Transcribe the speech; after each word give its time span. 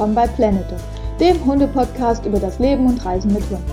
willkommen 0.00 0.14
bei 0.14 0.28
Planet 0.28 0.70
Dog, 0.70 0.78
dem 1.20 1.44
Hunde-Podcast 1.44 2.24
über 2.24 2.40
das 2.40 2.58
Leben 2.58 2.86
und 2.86 3.04
Reisen 3.04 3.34
mit 3.34 3.42
Hunden. 3.50 3.70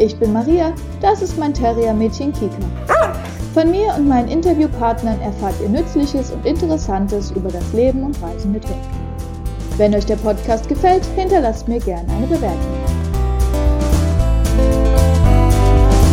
Ich 0.00 0.18
bin 0.18 0.32
Maria, 0.32 0.74
das 1.00 1.22
ist 1.22 1.38
mein 1.38 1.54
Terrier-Mädchen 1.54 2.32
Kika. 2.32 2.56
Von 3.54 3.70
mir 3.70 3.94
und 3.96 4.08
meinen 4.08 4.26
Interviewpartnern 4.26 5.20
erfahrt 5.20 5.54
ihr 5.62 5.68
Nützliches 5.68 6.32
und 6.32 6.44
Interessantes 6.44 7.30
über 7.30 7.48
das 7.48 7.72
Leben 7.72 8.02
und 8.02 8.20
Reisen 8.20 8.50
mit 8.50 8.64
Hunden. 8.64 8.80
Wenn 9.76 9.94
euch 9.94 10.04
der 10.04 10.16
Podcast 10.16 10.68
gefällt, 10.68 11.04
hinterlasst 11.14 11.68
mir 11.68 11.78
gerne 11.78 12.12
eine 12.12 12.26
Bewertung. 12.26 12.58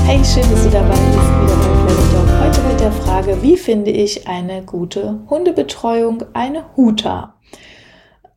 Hey, 0.05 0.23
schön, 0.23 0.47
dass 0.51 0.63
du 0.63 0.69
dabei 0.69 0.89
bist, 0.89 1.41
wieder 1.41 1.55
bei 1.55 1.73
Planet 1.87 2.13
Dog. 2.13 2.45
Heute 2.45 2.61
mit 2.67 2.79
der 2.79 2.91
Frage, 2.91 3.41
wie 3.41 3.57
finde 3.57 3.89
ich 3.89 4.27
eine 4.27 4.61
gute 4.61 5.21
Hundebetreuung, 5.27 6.23
eine 6.33 6.65
Huta? 6.77 7.33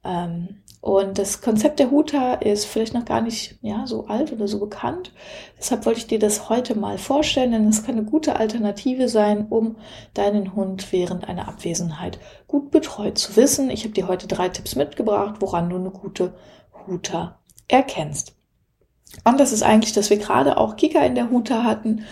Ähm, 0.03 0.63
und 0.81 1.19
das 1.19 1.41
Konzept 1.41 1.81
der 1.81 1.91
Huta 1.91 2.35
ist 2.35 2.65
vielleicht 2.65 2.95
noch 2.95 3.05
gar 3.05 3.21
nicht 3.21 3.59
ja, 3.63 3.87
so 3.87 4.07
alt 4.07 4.33
oder 4.33 4.47
so 4.47 4.61
bekannt. 4.61 5.13
Deshalb 5.59 5.85
wollte 5.87 5.99
ich 5.99 6.07
dir 6.07 6.21
das 6.21 6.49
heute 6.49 6.79
mal 6.79 6.99
vorstellen, 6.99 7.51
denn 7.51 7.69
es 7.69 7.85
kann 7.85 7.97
eine 7.97 8.05
gute 8.05 8.37
Alternative 8.37 9.09
sein, 9.09 9.47
um 9.51 9.77
deinen 10.15 10.55
Hund 10.55 10.93
während 10.93 11.29
einer 11.29 11.49
Abwesenheit 11.49 12.21
gut 12.47 12.71
betreut 12.71 13.19
zu 13.19 13.35
wissen. 13.35 13.71
Ich 13.71 13.83
habe 13.83 13.95
dir 13.95 14.07
heute 14.07 14.29
drei 14.29 14.49
Tipps 14.49 14.77
mitgebracht, 14.77 15.37
woran 15.41 15.69
du 15.69 15.77
eine 15.77 15.91
gute 15.91 16.35
Huta 16.87 17.41
erkennst. 17.67 18.37
Und 19.25 19.41
das 19.41 19.53
ist 19.53 19.63
eigentlich, 19.63 19.95
dass 19.95 20.11
wir 20.11 20.19
gerade 20.19 20.59
auch 20.59 20.77
Kika 20.77 21.01
in 21.01 21.15
der 21.17 21.31
Huta 21.31 21.65
hatten 21.65 22.05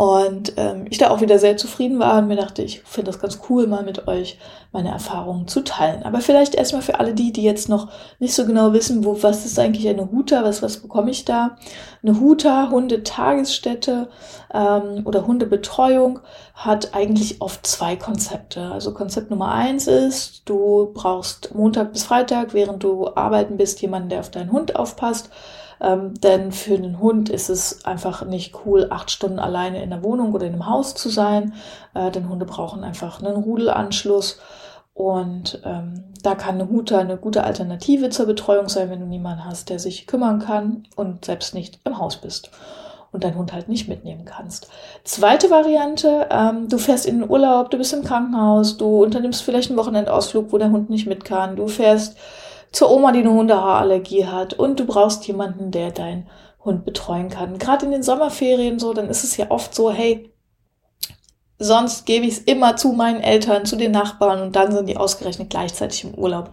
und 0.00 0.54
ähm, 0.56 0.86
ich 0.88 0.96
da 0.96 1.10
auch 1.10 1.20
wieder 1.20 1.38
sehr 1.38 1.58
zufrieden 1.58 1.98
war 1.98 2.16
und 2.16 2.28
mir 2.28 2.36
dachte, 2.36 2.62
ich 2.62 2.80
finde 2.84 3.10
das 3.10 3.20
ganz 3.20 3.40
cool, 3.50 3.66
mal 3.66 3.82
mit 3.82 4.08
euch 4.08 4.38
meine 4.72 4.88
Erfahrungen 4.88 5.46
zu 5.46 5.60
teilen. 5.60 6.04
Aber 6.04 6.22
vielleicht 6.22 6.54
erstmal 6.54 6.80
für 6.80 6.98
alle 6.98 7.12
die, 7.12 7.32
die 7.34 7.42
jetzt 7.42 7.68
noch 7.68 7.88
nicht 8.18 8.32
so 8.34 8.46
genau 8.46 8.72
wissen, 8.72 9.04
wo, 9.04 9.22
was 9.22 9.44
ist 9.44 9.58
eigentlich 9.58 9.86
eine 9.86 10.10
Huta, 10.10 10.42
was, 10.42 10.62
was 10.62 10.78
bekomme 10.78 11.10
ich 11.10 11.26
da? 11.26 11.58
Eine 12.02 12.18
Huta, 12.18 12.70
Hundetagesstätte 12.70 14.08
ähm, 14.54 15.02
oder 15.04 15.26
Hundebetreuung 15.26 16.20
hat 16.54 16.94
eigentlich 16.94 17.42
oft 17.42 17.66
zwei 17.66 17.94
Konzepte. 17.96 18.70
Also 18.72 18.94
Konzept 18.94 19.30
Nummer 19.30 19.52
eins 19.52 19.86
ist, 19.86 20.48
du 20.48 20.92
brauchst 20.94 21.54
Montag 21.54 21.92
bis 21.92 22.04
Freitag, 22.04 22.54
während 22.54 22.82
du 22.82 23.14
arbeiten 23.16 23.58
bist, 23.58 23.82
jemanden, 23.82 24.08
der 24.08 24.20
auf 24.20 24.30
deinen 24.30 24.50
Hund 24.50 24.76
aufpasst. 24.76 25.28
Ähm, 25.80 26.14
denn 26.20 26.52
für 26.52 26.74
einen 26.74 27.00
Hund 27.00 27.28
ist 27.28 27.48
es 27.48 27.84
einfach 27.84 28.24
nicht 28.24 28.54
cool, 28.64 28.88
acht 28.90 29.10
Stunden 29.10 29.38
alleine 29.38 29.82
in 29.82 29.90
der 29.90 30.04
Wohnung 30.04 30.34
oder 30.34 30.46
in 30.46 30.52
einem 30.52 30.66
Haus 30.66 30.94
zu 30.94 31.08
sein. 31.08 31.54
Äh, 31.94 32.10
denn 32.10 32.28
Hunde 32.28 32.46
brauchen 32.46 32.84
einfach 32.84 33.22
einen 33.22 33.36
Rudelanschluss. 33.36 34.38
Und 34.92 35.62
ähm, 35.64 36.04
da 36.22 36.34
kann 36.34 36.56
eine 36.56 36.68
Huta 36.68 36.98
eine 36.98 37.16
gute 37.16 37.44
Alternative 37.44 38.10
zur 38.10 38.26
Betreuung 38.26 38.68
sein, 38.68 38.90
wenn 38.90 39.00
du 39.00 39.06
niemanden 39.06 39.44
hast, 39.44 39.70
der 39.70 39.78
sich 39.78 40.06
kümmern 40.06 40.40
kann 40.40 40.86
und 40.96 41.24
selbst 41.24 41.54
nicht 41.54 41.80
im 41.84 41.98
Haus 41.98 42.18
bist 42.18 42.50
und 43.12 43.24
deinen 43.24 43.36
Hund 43.36 43.52
halt 43.52 43.68
nicht 43.68 43.88
mitnehmen 43.88 44.24
kannst. 44.24 44.68
Zweite 45.04 45.50
Variante, 45.50 46.28
ähm, 46.30 46.68
du 46.68 46.78
fährst 46.78 47.06
in 47.06 47.20
den 47.20 47.30
Urlaub, 47.30 47.70
du 47.70 47.78
bist 47.78 47.92
im 47.92 48.04
Krankenhaus, 48.04 48.76
du 48.76 49.02
unternimmst 49.02 49.42
vielleicht 49.42 49.70
einen 49.70 49.78
Wochenendausflug, 49.78 50.52
wo 50.52 50.58
der 50.58 50.70
Hund 50.70 50.90
nicht 50.90 51.06
mit 51.06 51.24
kann, 51.24 51.56
du 51.56 51.66
fährst 51.66 52.16
zur 52.72 52.90
Oma, 52.90 53.12
die 53.12 53.20
eine 53.20 53.32
Hundehaarallergie 53.32 54.26
hat 54.26 54.54
und 54.54 54.78
du 54.78 54.84
brauchst 54.84 55.26
jemanden, 55.26 55.70
der 55.70 55.90
deinen 55.90 56.28
Hund 56.64 56.84
betreuen 56.84 57.28
kann. 57.28 57.58
Gerade 57.58 57.86
in 57.86 57.92
den 57.92 58.02
Sommerferien 58.02 58.78
so, 58.78 58.92
dann 58.92 59.08
ist 59.08 59.24
es 59.24 59.36
ja 59.36 59.50
oft 59.50 59.74
so, 59.74 59.90
hey, 59.90 60.32
sonst 61.58 62.06
gebe 62.06 62.26
ich 62.26 62.32
es 62.32 62.38
immer 62.40 62.76
zu 62.76 62.92
meinen 62.92 63.20
Eltern, 63.20 63.64
zu 63.66 63.76
den 63.76 63.92
Nachbarn 63.92 64.42
und 64.42 64.56
dann 64.56 64.72
sind 64.72 64.88
die 64.88 64.96
ausgerechnet 64.96 65.50
gleichzeitig 65.50 66.04
im 66.04 66.14
Urlaub. 66.14 66.52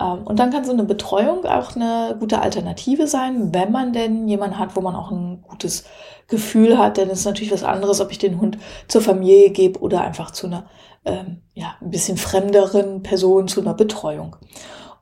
Ähm, 0.00 0.22
und 0.24 0.38
dann 0.38 0.50
kann 0.50 0.64
so 0.64 0.72
eine 0.72 0.84
Betreuung 0.84 1.44
auch 1.44 1.76
eine 1.76 2.16
gute 2.18 2.40
Alternative 2.40 3.06
sein, 3.06 3.54
wenn 3.54 3.72
man 3.72 3.92
denn 3.92 4.28
jemanden 4.28 4.58
hat, 4.58 4.76
wo 4.76 4.80
man 4.80 4.96
auch 4.96 5.10
ein 5.10 5.42
gutes 5.42 5.84
Gefühl 6.28 6.78
hat. 6.78 6.96
Denn 6.96 7.10
es 7.10 7.20
ist 7.20 7.26
natürlich 7.26 7.52
was 7.52 7.64
anderes, 7.64 8.00
ob 8.00 8.10
ich 8.10 8.18
den 8.18 8.40
Hund 8.40 8.58
zur 8.88 9.02
Familie 9.02 9.50
gebe 9.50 9.80
oder 9.80 10.02
einfach 10.02 10.30
zu 10.30 10.46
einer 10.46 10.66
ähm, 11.04 11.42
ja, 11.54 11.74
ein 11.80 11.90
bisschen 11.90 12.16
fremderen 12.16 13.02
Person, 13.02 13.48
zu 13.48 13.60
einer 13.60 13.74
Betreuung. 13.74 14.36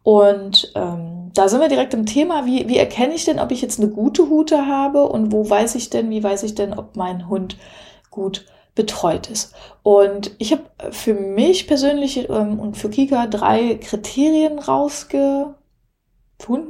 Und 0.02 0.72
ähm, 0.74 1.30
da 1.34 1.48
sind 1.48 1.60
wir 1.60 1.68
direkt 1.68 1.94
im 1.94 2.06
Thema, 2.06 2.46
wie, 2.46 2.68
wie 2.68 2.78
erkenne 2.78 3.14
ich 3.14 3.24
denn, 3.24 3.38
ob 3.38 3.50
ich 3.50 3.62
jetzt 3.62 3.78
eine 3.78 3.90
gute 3.90 4.28
Hute 4.28 4.66
habe 4.66 5.04
und 5.04 5.32
wo 5.32 5.48
weiß 5.48 5.74
ich 5.74 5.90
denn, 5.90 6.10
wie 6.10 6.22
weiß 6.22 6.42
ich 6.42 6.54
denn, 6.54 6.76
ob 6.76 6.96
mein 6.96 7.28
Hund 7.28 7.56
gut 8.10 8.46
betreut 8.74 9.28
ist. 9.28 9.54
Und 9.82 10.30
ich 10.38 10.52
habe 10.52 10.62
für 10.90 11.14
mich 11.14 11.66
persönlich 11.66 12.28
ähm, 12.28 12.58
und 12.58 12.76
für 12.76 12.88
Kika 12.88 13.26
drei 13.26 13.74
Kriterien 13.74 14.58
rausgefunden, 14.58 15.56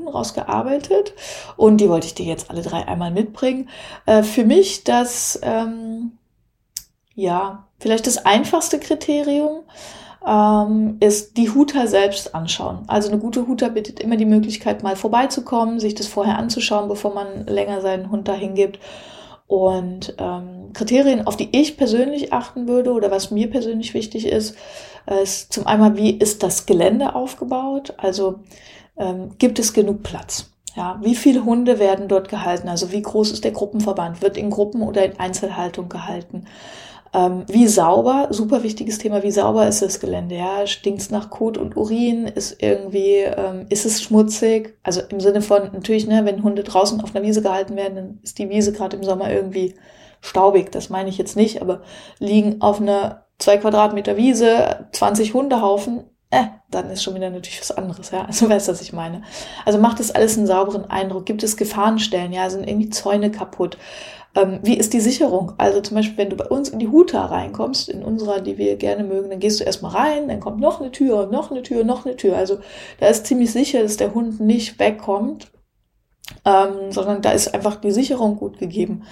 rausgearbeitet 0.09 1.15
und 1.57 1.79
die 1.79 1.89
wollte 1.89 2.07
ich 2.07 2.15
dir 2.15 2.27
jetzt 2.27 2.51
alle 2.51 2.63
drei 2.63 2.87
einmal 2.89 3.11
mitbringen. 3.11 3.69
Äh, 4.07 4.23
für 4.23 4.45
mich 4.45 4.85
das, 4.85 5.39
ähm, 5.43 6.13
ja, 7.15 7.69
vielleicht 7.79 8.07
das 8.07 8.25
einfachste 8.25 8.81
Kriterium 8.81 9.61
ähm, 10.27 10.97
ist 11.01 11.37
die 11.37 11.51
Huter 11.51 11.87
selbst 11.87 12.35
anschauen. 12.35 12.81
Also 12.87 13.09
eine 13.09 13.19
gute 13.19 13.47
Huter 13.47 13.71
bietet 13.71 14.01
immer 14.01 14.17
die 14.17 14.27
Möglichkeit, 14.27 14.83
mal 14.83 14.97
vorbeizukommen, 14.97 15.81
sich 15.81 15.95
das 15.95 16.07
vorher 16.07 16.39
anzuschauen, 16.39 16.89
bevor 16.89 17.15
man 17.15 17.47
länger 17.47 17.81
seinen 17.81 18.11
Hund 18.11 18.29
dahin 18.29 18.55
gibt. 18.55 18.79
Und 19.47 20.15
ähm, 20.19 20.73
Kriterien, 20.75 21.27
auf 21.27 21.37
die 21.37 21.49
ich 21.53 21.77
persönlich 21.77 22.33
achten 22.33 22.69
würde 22.69 22.93
oder 22.93 23.11
was 23.11 23.31
mir 23.31 23.51
persönlich 23.51 23.95
wichtig 23.95 24.27
ist, 24.27 24.57
ist 25.23 25.53
zum 25.53 25.67
einen, 25.67 25.97
wie 25.97 26.11
ist 26.11 26.43
das 26.43 26.67
Gelände 26.67 27.15
aufgebaut? 27.15 27.95
Also 27.97 28.41
ähm, 28.97 29.31
gibt 29.39 29.59
es 29.59 29.73
genug 29.73 30.03
Platz? 30.03 30.51
Ja, 30.77 31.01
wie 31.03 31.17
viele 31.17 31.45
Hunde 31.45 31.81
werden 31.81 32.07
dort 32.07 32.29
gehalten? 32.29 32.69
Also 32.69 32.93
wie 32.93 33.03
groß 33.03 33.33
ist 33.33 33.43
der 33.43 33.51
Gruppenverband? 33.51 34.23
Wird 34.23 34.37
in 34.37 34.51
Gruppen 34.51 34.83
oder 34.83 35.05
in 35.05 35.19
Einzelhaltung 35.19 35.89
gehalten? 35.89 36.47
Ähm, 37.13 37.45
wie 37.49 37.67
sauber, 37.67 38.29
super 38.31 38.63
wichtiges 38.63 38.99
Thema, 38.99 39.23
wie 39.23 39.33
sauber 39.33 39.67
ist 39.67 39.83
das 39.83 39.99
Gelände? 39.99 40.37
Ja, 40.37 40.67
stinkt's 40.67 41.11
nach 41.11 41.31
Kot 41.31 41.59
und 41.59 41.77
Urin? 41.77 42.27
Ist 42.27 42.63
irgendwie, 42.63 43.17
ähm, 43.17 43.67
ist 43.69 43.85
es 43.85 44.01
schmutzig? 44.03 44.79
Also 44.85 45.01
im 45.09 45.19
Sinne 45.19 45.43
von, 45.43 45.71
natürlich, 45.73 46.07
ne, 46.07 46.25
wenn 46.25 46.45
Hunde 46.45 46.63
draußen 46.63 47.01
auf 47.01 47.15
einer 47.15 47.25
Wiese 47.25 47.43
gehalten 47.43 47.75
werden, 47.77 47.97
dann 47.97 48.19
ist 48.23 48.39
die 48.39 48.49
Wiese 48.49 48.73
gerade 48.73 48.97
im 48.97 49.03
Sommer 49.03 49.31
irgendwie 49.33 49.75
staubig. 50.21 50.71
Das 50.71 50.89
meine 50.89 51.09
ich 51.09 51.19
jetzt 51.19 51.37
nicht, 51.37 51.61
aber 51.63 51.83
liegen 52.21 52.61
auf 52.61 52.81
einer 52.81 53.27
zwei 53.39 53.57
Quadratmeter 53.57 54.17
Wiese 54.17 54.89
20 54.93 55.35
Hundehaufen, 55.35 56.05
äh, 56.31 56.45
dann 56.71 56.91
ist 56.91 57.03
schon 57.03 57.17
wieder 57.17 57.29
natürlich 57.31 57.61
was 57.61 57.73
anderes, 57.73 58.13
ja. 58.13 58.25
Also 58.25 58.49
weißt 58.49 58.69
du, 58.69 58.73
was 58.73 58.83
ich 58.83 58.93
meine. 58.93 59.23
Also 59.65 59.81
macht 59.81 59.99
das 59.99 60.13
alles 60.13 60.37
einen 60.37 60.47
sauberen 60.47 60.89
Eindruck? 60.89 61.27
Gibt 61.27 61.43
es 61.43 61.57
Gefahrenstellen? 61.57 62.33
Ja, 62.33 62.49
sind 62.51 62.69
irgendwie 62.69 62.91
Zäune 62.91 63.33
kaputt? 63.33 63.79
Ähm, 64.37 64.61
wie 64.63 64.77
ist 64.77 64.93
die 64.93 65.01
Sicherung? 65.01 65.53
Also 65.59 65.81
zum 65.81 65.97
Beispiel, 65.97 66.19
wenn 66.19 66.31
du 66.31 66.37
bei 66.37 66.47
uns 66.47 66.69
in 66.69 66.79
die 66.79 66.89
Huta 66.89 67.27
reinkommst, 67.27 67.89
in 67.89 68.05
unserer, 68.05 68.41
die 68.41 68.59
wir 68.59 68.77
gerne 68.77 69.03
mögen, 69.03 69.31
dann 69.31 69.41
gehst 69.41 69.59
du 69.59 69.65
erstmal 69.65 69.93
rein, 69.93 70.29
dann 70.29 70.41
kommt 70.41 70.61
noch 70.61 70.81
eine 70.81 70.93
Tür, 70.93 71.27
noch 71.27 71.51
eine 71.51 71.63
Tür, 71.63 71.85
noch 71.85 72.07
eine 72.07 72.17
Tür. 72.17 72.37
Also 72.37 72.59
da 73.01 73.09
ist 73.09 73.27
ziemlich 73.27 73.51
sicher, 73.51 73.83
dass 73.83 73.97
der 73.97 74.15
Hund 74.15 74.39
nicht 74.41 74.79
wegkommt, 74.79 75.51
ähm, 76.45 76.93
sondern 76.93 77.23
da 77.23 77.33
ist 77.33 77.53
einfach 77.53 77.77
die 77.77 77.91
Sicherung 77.91 78.37
gut 78.37 78.59
gegeben. 78.59 79.03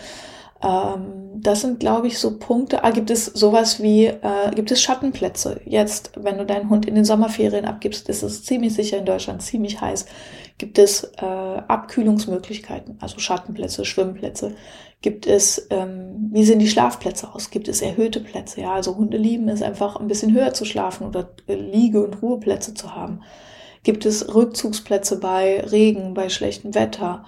Ähm, 0.63 1.29
das 1.41 1.61
sind, 1.61 1.79
glaube 1.81 2.09
ich, 2.09 2.19
so 2.19 2.39
Punkte. 2.39 2.83
Ah, 2.83 2.91
gibt 2.91 3.11
es 3.11 3.27
sowas 3.27 3.83
wie, 3.83 4.07
äh, 4.07 4.51
gibt 4.55 4.71
es 4.71 4.83
Schattenplätze? 4.83 5.61
Jetzt, 5.65 6.13
wenn 6.17 6.39
du 6.39 6.45
deinen 6.45 6.69
Hund 6.69 6.87
in 6.87 6.95
den 6.95 7.05
Sommerferien 7.05 7.65
abgibst, 7.65 8.09
ist 8.09 8.23
es 8.23 8.45
ziemlich 8.45 8.75
sicher 8.75 8.99
in 8.99 9.05
Deutschland, 9.05 9.43
ziemlich 9.43 9.81
heiß. 9.81 10.07
Gibt 10.59 10.79
es 10.79 11.05
äh, 11.05 11.25
Abkühlungsmöglichkeiten, 11.25 12.99
also 13.01 13.21
Schattenplätze, 13.21 13.85
Schwimmplätze? 13.85 14.55
Gibt 15.01 15.27
es, 15.29 15.69
ähm, 15.71 16.31
wie 16.33 16.45
sehen 16.45 16.59
die 16.59 16.69
Schlafplätze 16.69 17.33
aus? 17.33 17.51
Gibt 17.51 17.69
es 17.69 17.83
erhöhte 17.83 18.21
Plätze? 18.21 18.63
Ja, 18.63 18.73
also 18.73 18.97
Hunde 18.97 19.17
lieben 19.17 19.49
es 19.49 19.63
einfach 19.63 19.97
ein 19.97 20.09
bisschen 20.09 20.33
höher 20.33 20.53
zu 20.55 20.65
schlafen 20.65 21.07
oder 21.07 21.31
äh, 21.47 21.55
Liege- 21.55 22.05
und 22.05 22.21
Ruheplätze 22.21 22.75
zu 22.75 22.95
haben. 22.95 23.23
Gibt 23.85 24.05
es 24.05 24.35
Rückzugsplätze 24.35 25.21
bei 25.21 25.61
Regen, 25.61 26.15
bei 26.15 26.29
schlechtem 26.29 26.75
Wetter? 26.75 27.25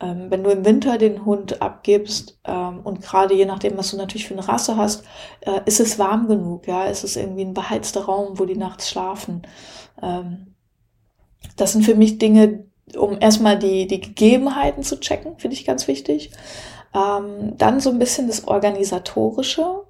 Ähm, 0.00 0.26
wenn 0.28 0.44
du 0.44 0.50
im 0.50 0.66
Winter 0.66 0.98
den 0.98 1.24
Hund 1.24 1.62
abgibst 1.62 2.38
ähm, 2.44 2.80
und 2.84 3.00
gerade 3.00 3.34
je 3.34 3.46
nachdem, 3.46 3.78
was 3.78 3.90
du 3.90 3.96
natürlich 3.96 4.26
für 4.26 4.34
eine 4.34 4.46
Rasse 4.46 4.76
hast, 4.76 5.04
äh, 5.40 5.60
ist 5.64 5.80
es 5.80 5.98
warm 5.98 6.28
genug, 6.28 6.66
ja, 6.66 6.84
ist 6.84 7.04
es 7.04 7.16
irgendwie 7.16 7.44
ein 7.44 7.54
beheizter 7.54 8.04
Raum, 8.04 8.38
wo 8.38 8.44
die 8.44 8.56
nachts 8.56 8.90
schlafen. 8.90 9.42
Ähm, 10.02 10.54
das 11.56 11.72
sind 11.72 11.84
für 11.84 11.94
mich 11.94 12.18
Dinge, 12.18 12.66
um 12.96 13.18
erstmal 13.18 13.58
die, 13.58 13.86
die 13.86 14.00
Gegebenheiten 14.00 14.82
zu 14.82 15.00
checken, 15.00 15.38
finde 15.38 15.56
ich 15.56 15.64
ganz 15.64 15.88
wichtig. 15.88 16.32
Ähm, 16.94 17.56
dann 17.58 17.80
so 17.80 17.90
ein 17.90 17.98
bisschen 17.98 18.28
das 18.28 18.46
Organisatorische. 18.46 19.82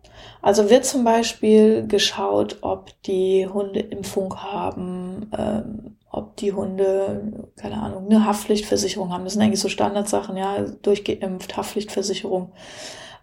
Also 0.42 0.70
wird 0.70 0.84
zum 0.84 1.04
Beispiel 1.04 1.86
geschaut, 1.86 2.58
ob 2.62 2.90
die 3.02 3.46
Hunde 3.46 3.80
Impfung 3.80 4.36
haben, 4.42 5.30
ähm, 5.36 5.96
ob 6.10 6.36
die 6.36 6.52
Hunde, 6.52 7.50
keine 7.56 7.80
Ahnung, 7.82 8.06
eine 8.06 8.24
Haftpflichtversicherung 8.24 9.12
haben. 9.12 9.24
Das 9.24 9.34
sind 9.34 9.42
eigentlich 9.42 9.60
so 9.60 9.68
Standardsachen, 9.68 10.36
ja, 10.36 10.60
durchgeimpft, 10.82 11.56
Haftpflichtversicherung. 11.56 12.52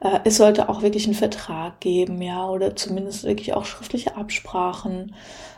Äh, 0.01 0.19
es 0.25 0.37
sollte 0.37 0.67
auch 0.69 0.81
wirklich 0.81 1.05
einen 1.05 1.13
Vertrag 1.13 1.79
geben, 1.79 2.21
ja, 2.21 2.49
oder 2.49 2.75
zumindest 2.75 3.23
wirklich 3.23 3.53
auch 3.53 3.65
schriftliche 3.65 4.17
Absprachen. 4.17 5.15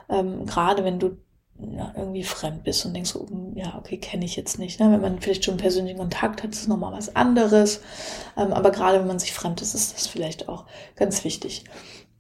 Ähm, 0.10 0.46
gerade 0.46 0.84
wenn 0.84 1.00
du 1.00 1.18
ja, 1.60 1.94
irgendwie 1.96 2.24
fremd 2.24 2.64
bist 2.64 2.86
und 2.86 2.94
denkst 2.94 3.12
so, 3.12 3.28
hm, 3.28 3.56
ja, 3.56 3.78
okay, 3.78 3.98
kenne 3.98 4.26
ich 4.26 4.36
jetzt 4.36 4.60
nicht. 4.60 4.80
Ne? 4.80 4.92
Wenn 4.92 5.02
man 5.02 5.20
vielleicht 5.20 5.46
schon 5.46 5.58
persönlichen 5.58 6.00
Kontakt 6.00 6.44
hat, 6.44 6.52
ist 6.52 6.62
es 6.62 6.68
nochmal 6.68 6.94
was 6.94 7.16
anderes. 7.16 7.82
Ähm, 8.38 8.54
aber 8.54 8.72
gerade 8.72 9.00
wenn 9.00 9.08
man 9.08 9.20
sich 9.20 9.34
fremd 9.34 9.62
ist, 9.62 9.74
ist 9.74 9.94
das 9.94 10.08
vielleicht 10.08 10.50
auch 10.50 10.66
ganz 10.96 11.24
wichtig. 11.24 11.64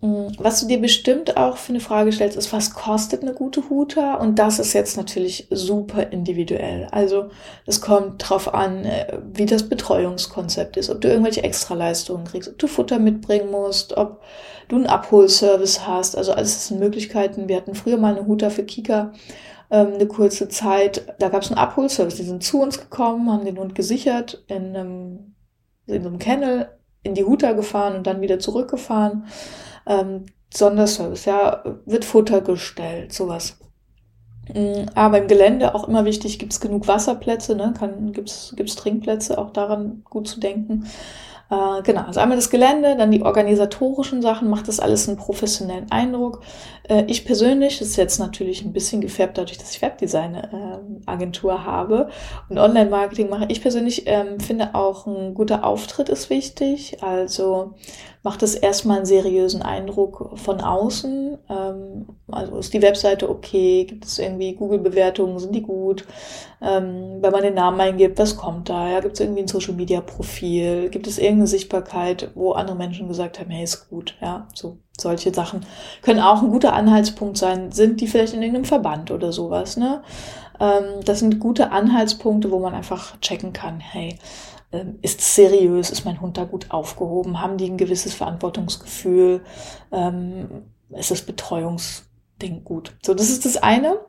Hm, 0.03 0.33
was 0.37 0.59
du 0.59 0.67
dir 0.67 0.81
bestimmt 0.81 1.37
auch 1.37 1.55
für 1.55 1.69
eine 1.69 1.79
Frage 1.79 2.11
stellst, 2.11 2.37
ist, 2.37 2.51
was 2.51 2.73
kostet 2.73 3.21
eine 3.21 3.33
gute 3.33 3.69
Huta? 3.69 4.15
Und 4.15 4.37
das 4.37 4.59
ist 4.59 4.73
jetzt 4.73 4.97
natürlich 4.97 5.47
super 5.49 6.11
individuell. 6.11 6.89
Also 6.91 7.29
es 7.65 7.79
kommt 7.79 8.29
drauf 8.29 8.53
an, 8.53 8.83
äh, 8.83 9.19
wie 9.33 9.45
das 9.45 9.69
Betreuungskonzept 9.69 10.75
ist, 10.75 10.89
ob 10.89 10.99
du 10.99 11.07
irgendwelche 11.07 11.43
Extraleistungen 11.43 12.25
kriegst, 12.25 12.49
ob 12.49 12.59
du 12.59 12.67
Futter 12.67 12.99
mitbringen 12.99 13.49
musst, 13.49 13.95
ob 13.95 14.21
du 14.67 14.75
einen 14.75 14.87
Abholservice 14.87 15.87
hast. 15.87 16.17
Also 16.17 16.33
alles 16.33 16.67
sind 16.67 16.81
Möglichkeiten. 16.81 17.47
Wir 17.47 17.55
hatten 17.55 17.73
früher 17.73 17.97
mal 17.97 18.17
eine 18.17 18.27
Huta 18.27 18.49
für 18.49 18.65
Kika 18.65 19.13
ähm, 19.71 19.93
eine 19.93 20.07
kurze 20.07 20.49
Zeit. 20.49 21.15
Da 21.19 21.29
gab 21.29 21.43
es 21.43 21.47
einen 21.49 21.59
Abholservice. 21.59 22.15
Die 22.15 22.23
sind 22.23 22.43
zu 22.43 22.61
uns 22.61 22.77
gekommen, 22.77 23.31
haben 23.31 23.45
den 23.45 23.57
Hund 23.57 23.73
gesichert 23.73 24.43
in 24.47 24.75
einem, 24.75 25.35
in 25.85 26.03
so 26.03 26.09
einem 26.09 26.19
Kennel, 26.19 26.67
in 27.03 27.15
die 27.15 27.23
Huta 27.23 27.53
gefahren 27.53 27.95
und 27.95 28.05
dann 28.05 28.19
wieder 28.19 28.39
zurückgefahren 28.39 29.27
ähm, 29.85 30.25
Sonderservice, 30.53 31.25
ja, 31.25 31.63
wird 31.85 32.05
Futter 32.05 32.41
gestellt, 32.41 33.13
sowas. 33.13 33.57
Mm, 34.53 34.85
aber 34.93 35.19
im 35.19 35.27
Gelände 35.27 35.73
auch 35.73 35.87
immer 35.87 36.05
wichtig, 36.05 36.39
gibt 36.39 36.53
es 36.53 36.59
genug 36.59 36.87
Wasserplätze, 36.87 37.55
ne? 37.55 37.73
gibt 38.11 38.29
es 38.29 38.75
Trinkplätze, 38.75 39.37
auch 39.37 39.51
daran 39.51 40.03
gut 40.09 40.27
zu 40.27 40.39
denken. 40.39 40.85
Äh, 41.49 41.81
genau, 41.83 42.01
also 42.03 42.19
einmal 42.19 42.37
das 42.37 42.49
Gelände, 42.49 42.95
dann 42.97 43.11
die 43.11 43.21
organisatorischen 43.21 44.21
Sachen, 44.21 44.49
macht 44.49 44.67
das 44.67 44.79
alles 44.79 45.07
einen 45.07 45.17
professionellen 45.17 45.91
Eindruck. 45.91 46.41
Äh, 46.89 47.03
ich 47.07 47.25
persönlich, 47.25 47.79
das 47.79 47.89
ist 47.89 47.95
jetzt 47.95 48.19
natürlich 48.19 48.63
ein 48.63 48.73
bisschen 48.73 49.01
gefärbt 49.01 49.37
dadurch, 49.37 49.57
dass 49.57 49.75
ich 49.75 49.81
Webdesign-Agentur 49.81 51.53
äh, 51.53 51.57
habe 51.59 52.09
und 52.49 52.57
Online-Marketing 52.57 53.29
mache. 53.29 53.45
Ich 53.49 53.61
persönlich 53.61 54.03
ähm, 54.07 54.39
finde 54.39 54.73
auch 54.73 55.05
ein 55.05 55.33
guter 55.33 55.63
Auftritt 55.63 56.09
ist 56.09 56.29
wichtig. 56.29 57.03
Also 57.03 57.75
macht 58.23 58.41
es 58.41 58.55
erstmal 58.55 58.97
einen 58.97 59.05
seriösen 59.05 59.61
Eindruck 59.61 60.39
von 60.39 60.61
außen. 60.61 61.37
Ähm, 61.49 62.05
also 62.31 62.57
ist 62.57 62.73
die 62.73 62.81
Webseite 62.81 63.29
okay? 63.29 63.83
Gibt 63.83 64.05
es 64.05 64.17
irgendwie 64.17 64.55
Google-Bewertungen? 64.55 65.37
Sind 65.39 65.53
die 65.53 65.61
gut? 65.61 66.05
Ähm, 66.61 67.17
wenn 67.21 67.31
man 67.31 67.43
den 67.43 67.53
Namen 67.53 67.79
eingibt, 67.81 68.17
was 68.17 68.37
kommt 68.37 68.69
da? 68.69 68.89
Ja, 68.89 69.01
gibt 69.01 69.15
es 69.15 69.19
irgendwie 69.19 69.41
ein 69.41 69.47
Social-Media-Profil? 69.49 70.89
Gibt 70.89 71.07
es 71.07 71.17
irgendeine 71.17 71.47
Sichtbarkeit, 71.47 72.31
wo 72.33 72.53
andere 72.53 72.77
Menschen 72.77 73.09
gesagt 73.09 73.39
haben, 73.39 73.51
hey, 73.51 73.65
ist 73.65 73.89
gut? 73.89 74.15
Ja, 74.21 74.47
so 74.53 74.77
solche 74.97 75.33
Sachen 75.33 75.65
können 76.01 76.19
auch 76.19 76.41
ein 76.41 76.51
guter 76.51 76.73
Anhaltspunkt 76.73 77.37
sein. 77.37 77.71
Sind 77.71 77.99
die 77.99 78.07
vielleicht 78.07 78.33
in 78.33 78.41
irgendeinem 78.41 78.65
Verband 78.65 79.11
oder 79.11 79.33
sowas? 79.33 79.75
Ne? 79.75 80.01
Ähm, 80.59 81.03
das 81.03 81.19
sind 81.19 81.39
gute 81.39 81.71
Anhaltspunkte, 81.71 82.51
wo 82.51 82.59
man 82.59 82.73
einfach 82.73 83.19
checken 83.19 83.53
kann, 83.53 83.79
hey, 83.79 84.17
ähm, 84.73 84.97
ist 85.01 85.21
es 85.21 85.35
seriös, 85.35 85.91
ist 85.91 86.03
mein 86.03 86.19
Hund 86.19 86.37
da 86.37 86.43
gut 86.43 86.71
aufgehoben, 86.71 87.39
haben 87.39 87.57
die 87.57 87.69
ein 87.69 87.77
gewisses 87.77 88.13
Verantwortungsgefühl, 88.15 89.41
ähm, 89.91 90.63
ist 90.89 91.11
das 91.11 91.21
Betreuungsding 91.21 92.63
gut. 92.63 92.95
So, 93.05 93.13
das 93.13 93.29
ist 93.29 93.45
das 93.45 93.57
eine. 93.57 93.99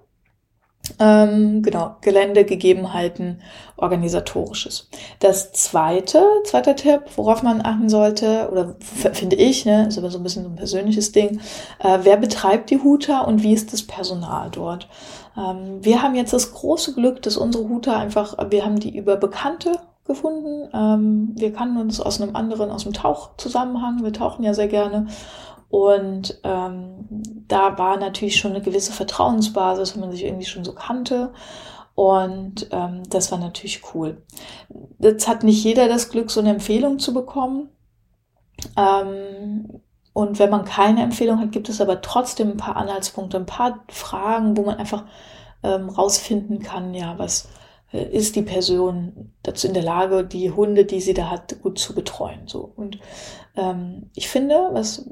Ähm, 0.98 1.62
genau, 1.62 1.96
Geländegegebenheiten, 2.02 3.40
organisatorisches. 3.76 4.90
Das 5.18 5.52
zweite, 5.52 6.22
zweiter 6.44 6.76
Tipp, 6.76 7.04
worauf 7.16 7.42
man 7.42 7.64
achten 7.64 7.88
sollte, 7.88 8.50
oder 8.52 8.76
finde 8.80 9.36
ich, 9.36 9.64
ne, 9.64 9.86
ist 9.88 9.96
aber 9.96 10.10
so 10.10 10.18
ein 10.18 10.22
bisschen 10.22 10.44
so 10.44 10.50
ein 10.50 10.56
persönliches 10.56 11.12
Ding, 11.12 11.40
äh, 11.78 12.00
wer 12.02 12.18
betreibt 12.18 12.68
die 12.68 12.82
Huta 12.82 13.22
und 13.22 13.42
wie 13.42 13.54
ist 13.54 13.72
das 13.72 13.82
Personal 13.82 14.50
dort? 14.50 14.88
Ähm, 15.38 15.82
wir 15.82 16.02
haben 16.02 16.14
jetzt 16.14 16.34
das 16.34 16.52
große 16.52 16.94
Glück, 16.94 17.22
dass 17.22 17.38
unsere 17.38 17.66
Huta 17.66 17.98
einfach, 17.98 18.36
wir 18.50 18.66
haben 18.66 18.78
die 18.78 18.94
über 18.94 19.16
Bekannte 19.16 19.78
gefunden. 20.04 20.68
Ähm, 20.72 21.32
wir 21.36 21.52
kannten 21.52 21.78
uns 21.78 22.00
aus 22.00 22.20
einem 22.20 22.36
anderen, 22.36 22.70
aus 22.70 22.84
dem 22.84 22.92
Tauchzusammenhang. 22.92 24.04
Wir 24.04 24.12
tauchen 24.12 24.44
ja 24.44 24.54
sehr 24.54 24.68
gerne. 24.68 25.06
Und 25.68 26.40
ähm, 26.44 27.06
da 27.48 27.78
war 27.78 27.96
natürlich 27.96 28.36
schon 28.36 28.52
eine 28.52 28.62
gewisse 28.62 28.92
Vertrauensbasis, 28.92 29.94
wenn 29.94 30.02
man 30.02 30.12
sich 30.12 30.24
irgendwie 30.24 30.46
schon 30.46 30.64
so 30.64 30.72
kannte. 30.72 31.32
Und 31.94 32.68
ähm, 32.70 33.02
das 33.08 33.32
war 33.32 33.38
natürlich 33.38 33.82
cool. 33.94 34.22
Jetzt 34.98 35.26
hat 35.28 35.42
nicht 35.42 35.64
jeder 35.64 35.88
das 35.88 36.10
Glück, 36.10 36.30
so 36.30 36.40
eine 36.40 36.50
Empfehlung 36.50 36.98
zu 36.98 37.14
bekommen. 37.14 37.70
Ähm, 38.76 39.80
und 40.12 40.38
wenn 40.38 40.50
man 40.50 40.64
keine 40.64 41.02
Empfehlung 41.02 41.40
hat, 41.40 41.50
gibt 41.50 41.68
es 41.68 41.80
aber 41.80 42.00
trotzdem 42.00 42.52
ein 42.52 42.56
paar 42.56 42.76
Anhaltspunkte, 42.76 43.36
ein 43.36 43.46
paar 43.46 43.84
Fragen, 43.88 44.56
wo 44.56 44.62
man 44.62 44.76
einfach 44.76 45.04
ähm, 45.64 45.88
rausfinden 45.88 46.60
kann, 46.60 46.94
ja, 46.94 47.18
was, 47.18 47.48
ist 47.98 48.34
die 48.36 48.42
Person 48.42 49.32
dazu 49.42 49.68
in 49.68 49.74
der 49.74 49.82
Lage, 49.82 50.24
die 50.24 50.50
Hunde, 50.50 50.84
die 50.84 51.00
sie 51.00 51.14
da 51.14 51.30
hat, 51.30 51.60
gut 51.62 51.78
zu 51.78 51.94
betreuen. 51.94 52.46
So. 52.46 52.72
Und 52.76 52.98
ähm, 53.56 54.10
ich 54.14 54.28
finde, 54.28 54.68
was, 54.72 55.08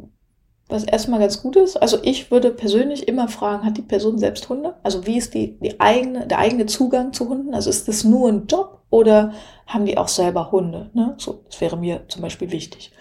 was 0.68 0.84
erstmal 0.84 1.20
ganz 1.20 1.42
gut 1.42 1.56
ist, 1.56 1.76
also 1.76 1.98
ich 2.02 2.30
würde 2.30 2.50
persönlich 2.50 3.06
immer 3.06 3.28
fragen, 3.28 3.64
hat 3.64 3.76
die 3.76 3.82
Person 3.82 4.18
selbst 4.18 4.48
Hunde? 4.48 4.74
Also 4.82 5.06
wie 5.06 5.18
ist 5.18 5.34
die, 5.34 5.58
die 5.60 5.80
eigene, 5.80 6.26
der 6.26 6.38
eigene 6.38 6.66
Zugang 6.66 7.12
zu 7.12 7.28
Hunden? 7.28 7.54
Also 7.54 7.70
ist 7.70 7.86
das 7.86 8.04
nur 8.04 8.28
ein 8.28 8.46
Job 8.46 8.82
oder 8.90 9.32
haben 9.66 9.86
die 9.86 9.96
auch 9.96 10.08
selber 10.08 10.50
Hunde? 10.50 10.90
Ne? 10.92 11.14
So, 11.18 11.44
das 11.46 11.60
wäre 11.60 11.76
mir 11.76 12.02
zum 12.08 12.22
Beispiel 12.22 12.50
wichtig. 12.50 12.92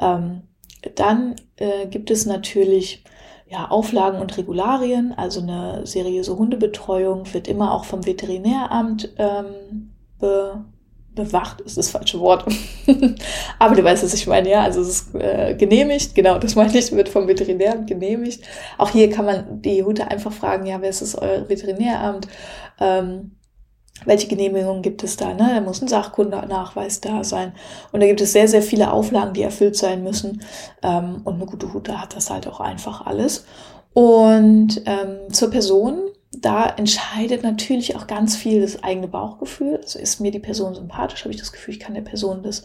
Ähm, 0.00 0.42
dann 0.96 1.36
äh, 1.56 1.86
gibt 1.86 2.10
es 2.10 2.26
natürlich 2.26 3.04
ja, 3.50 3.68
Auflagen 3.68 4.20
und 4.20 4.36
Regularien, 4.38 5.12
also 5.16 5.40
eine 5.40 5.84
seriöse 5.84 6.38
Hundebetreuung 6.38 7.32
wird 7.34 7.48
immer 7.48 7.74
auch 7.74 7.84
vom 7.84 8.06
Veterinäramt 8.06 9.12
ähm, 9.18 9.90
be, 10.20 10.64
bewacht, 11.16 11.60
ist 11.62 11.76
das 11.76 11.90
falsche 11.90 12.20
Wort. 12.20 12.44
Aber 13.58 13.74
du 13.74 13.82
weißt, 13.82 14.04
was 14.04 14.14
ich 14.14 14.28
meine, 14.28 14.48
ja, 14.48 14.62
also 14.62 14.80
es 14.80 14.88
ist 14.88 15.14
äh, 15.16 15.56
genehmigt, 15.56 16.14
genau, 16.14 16.38
das 16.38 16.54
meine 16.54 16.78
ich, 16.78 16.92
wird 16.92 17.08
vom 17.08 17.26
Veterinäramt 17.26 17.88
genehmigt. 17.88 18.44
Auch 18.78 18.90
hier 18.90 19.10
kann 19.10 19.24
man 19.24 19.60
die 19.62 19.82
Hunde 19.82 20.08
einfach 20.08 20.32
fragen, 20.32 20.64
ja, 20.66 20.80
wer 20.80 20.90
ist 20.90 21.02
das 21.02 21.16
euer 21.16 21.48
Veterinäramt? 21.48 22.28
Ähm, 22.78 23.32
welche 24.04 24.28
Genehmigungen 24.28 24.82
gibt 24.82 25.02
es 25.04 25.16
da? 25.16 25.34
Ne? 25.34 25.50
Da 25.54 25.60
muss 25.60 25.82
ein 25.82 25.88
Sachkundenachweis 25.88 27.00
da 27.00 27.24
sein. 27.24 27.52
Und 27.92 28.00
da 28.00 28.06
gibt 28.06 28.20
es 28.20 28.32
sehr, 28.32 28.48
sehr 28.48 28.62
viele 28.62 28.92
Auflagen, 28.92 29.34
die 29.34 29.42
erfüllt 29.42 29.76
sein 29.76 30.02
müssen. 30.02 30.42
Ähm, 30.82 31.22
und 31.24 31.34
eine 31.34 31.46
gute 31.46 31.72
Hute 31.72 32.00
hat 32.00 32.16
das 32.16 32.30
halt 32.30 32.46
auch 32.46 32.60
einfach 32.60 33.06
alles. 33.06 33.44
Und 33.92 34.82
ähm, 34.86 35.32
zur 35.32 35.50
Person, 35.50 36.00
da 36.32 36.66
entscheidet 36.66 37.42
natürlich 37.42 37.96
auch 37.96 38.06
ganz 38.06 38.36
viel 38.36 38.62
das 38.62 38.82
eigene 38.82 39.08
Bauchgefühl. 39.08 39.78
Also 39.82 39.98
ist 39.98 40.20
mir 40.20 40.30
die 40.30 40.38
Person 40.38 40.74
sympathisch, 40.74 41.24
habe 41.24 41.34
ich 41.34 41.40
das 41.40 41.52
Gefühl, 41.52 41.74
ich 41.74 41.80
kann 41.80 41.94
der 41.94 42.02
Person 42.02 42.42
das 42.42 42.64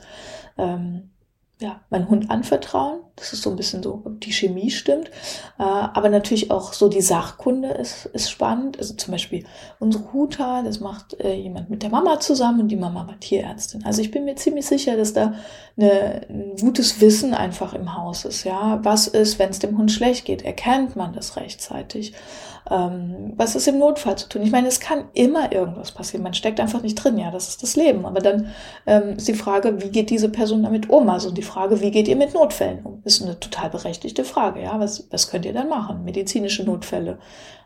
ähm, 0.58 1.12
ja, 1.60 1.80
meinen 1.90 2.10
Hund 2.10 2.30
anvertrauen. 2.30 3.00
Das 3.16 3.32
ist 3.32 3.44
so 3.44 3.50
ein 3.50 3.56
bisschen 3.56 3.82
so, 3.82 4.02
ob 4.04 4.20
die 4.20 4.34
Chemie 4.34 4.70
stimmt. 4.70 5.08
Äh, 5.58 5.64
aber 5.64 6.10
natürlich 6.10 6.52
auch 6.52 6.74
so 6.74 6.90
die 6.90 7.02
Sachkunde 7.02 7.70
ist, 7.70 8.08
ist 8.08 8.30
spannend. 8.30 8.78
Also 8.78 8.94
zum 8.96 9.14
Beispiel 9.14 9.46
unsere 9.80 10.12
Huta, 10.12 10.64
das 10.64 10.82
macht 10.82 11.18
äh, 11.22 11.34
jemand 11.34 11.70
mit 11.70 11.82
der 11.82 11.90
Mama 11.90 12.20
zusammen 12.20 12.62
und 12.62 12.68
die 12.68 12.76
Mama 12.76 13.08
war 13.08 13.18
Tierärztin. 13.20 13.86
Also 13.86 14.02
ich 14.02 14.12
bin 14.12 14.26
mir 14.26 14.36
ziemlich 14.36 14.66
sicher, 14.66 14.98
dass 14.98 15.14
da 15.14 15.34
eine, 15.78 16.28
ein 16.30 16.56
gutes 16.60 17.00
Wissen 17.00 17.34
einfach 17.34 17.74
im 17.74 17.96
Haus 17.96 18.26
ist. 18.26 18.44
Ja, 18.44 18.80
was 18.84 19.08
ist, 19.08 19.40
wenn 19.40 19.50
es 19.50 19.60
dem 19.60 19.78
Hund 19.78 19.94
schlecht 19.94 20.26
geht? 20.26 20.44
Erkennt 20.44 20.98
man 20.98 21.14
das 21.14 21.38
rechtzeitig? 21.38 22.14
Ähm, 22.70 23.34
was 23.36 23.56
ist 23.56 23.68
im 23.68 23.78
Notfall 23.78 24.18
zu 24.18 24.28
tun? 24.28 24.42
Ich 24.42 24.52
meine, 24.52 24.68
es 24.68 24.80
kann 24.80 25.06
immer 25.14 25.52
irgendwas 25.52 25.92
passieren. 25.92 26.24
Man 26.24 26.34
steckt 26.34 26.60
einfach 26.60 26.82
nicht 26.82 26.96
drin. 26.96 27.18
Ja, 27.18 27.32
das 27.32 27.50
ist 27.50 27.62
das 27.62 27.76
Leben. 27.76 28.06
Aber 28.06 28.20
dann 28.20 28.52
ähm, 28.88 29.18
ist 29.18 29.28
die 29.28 29.34
Frage, 29.36 29.82
wie 29.82 29.90
geht 29.90 30.10
diese 30.10 30.30
Person 30.30 30.64
damit 30.64 30.90
um? 30.90 31.10
Also 31.10 31.32
die 31.32 31.44
Frage, 31.44 31.82
wie 31.82 31.92
geht 31.92 32.08
ihr 32.08 32.16
mit 32.16 32.34
Notfällen 32.34 32.84
um? 32.84 33.02
Ist 33.04 33.22
eine 33.22 33.40
total 33.40 33.70
berechtigte 33.70 34.24
Frage. 34.24 34.62
Ja, 34.62 34.80
was, 34.80 35.08
was 35.12 35.30
könnt 35.30 35.46
ihr 35.46 35.54
dann 35.54 35.70
machen? 35.70 36.04
Medizinische 36.04 36.64
Notfälle, 36.64 37.20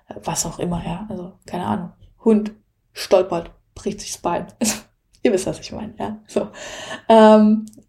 äh, 0.10 0.16
was 0.24 0.46
auch 0.46 0.60
immer. 0.60 0.84
Ja, 0.86 1.08
also 1.10 1.34
keine 1.46 1.66
Ahnung. 1.66 1.92
Hund 2.26 2.52
stolpert, 2.92 3.52
bricht 3.76 4.02
sich 4.02 4.12
das 4.12 4.22
Bein. 4.22 4.48
Ihr 5.24 5.34
wisst, 5.34 5.48
was 5.48 5.60
ich 5.60 5.72
meine, 5.72 5.94
ja. 5.98 6.18
So. 6.28 6.48
Ähm, 7.08 7.66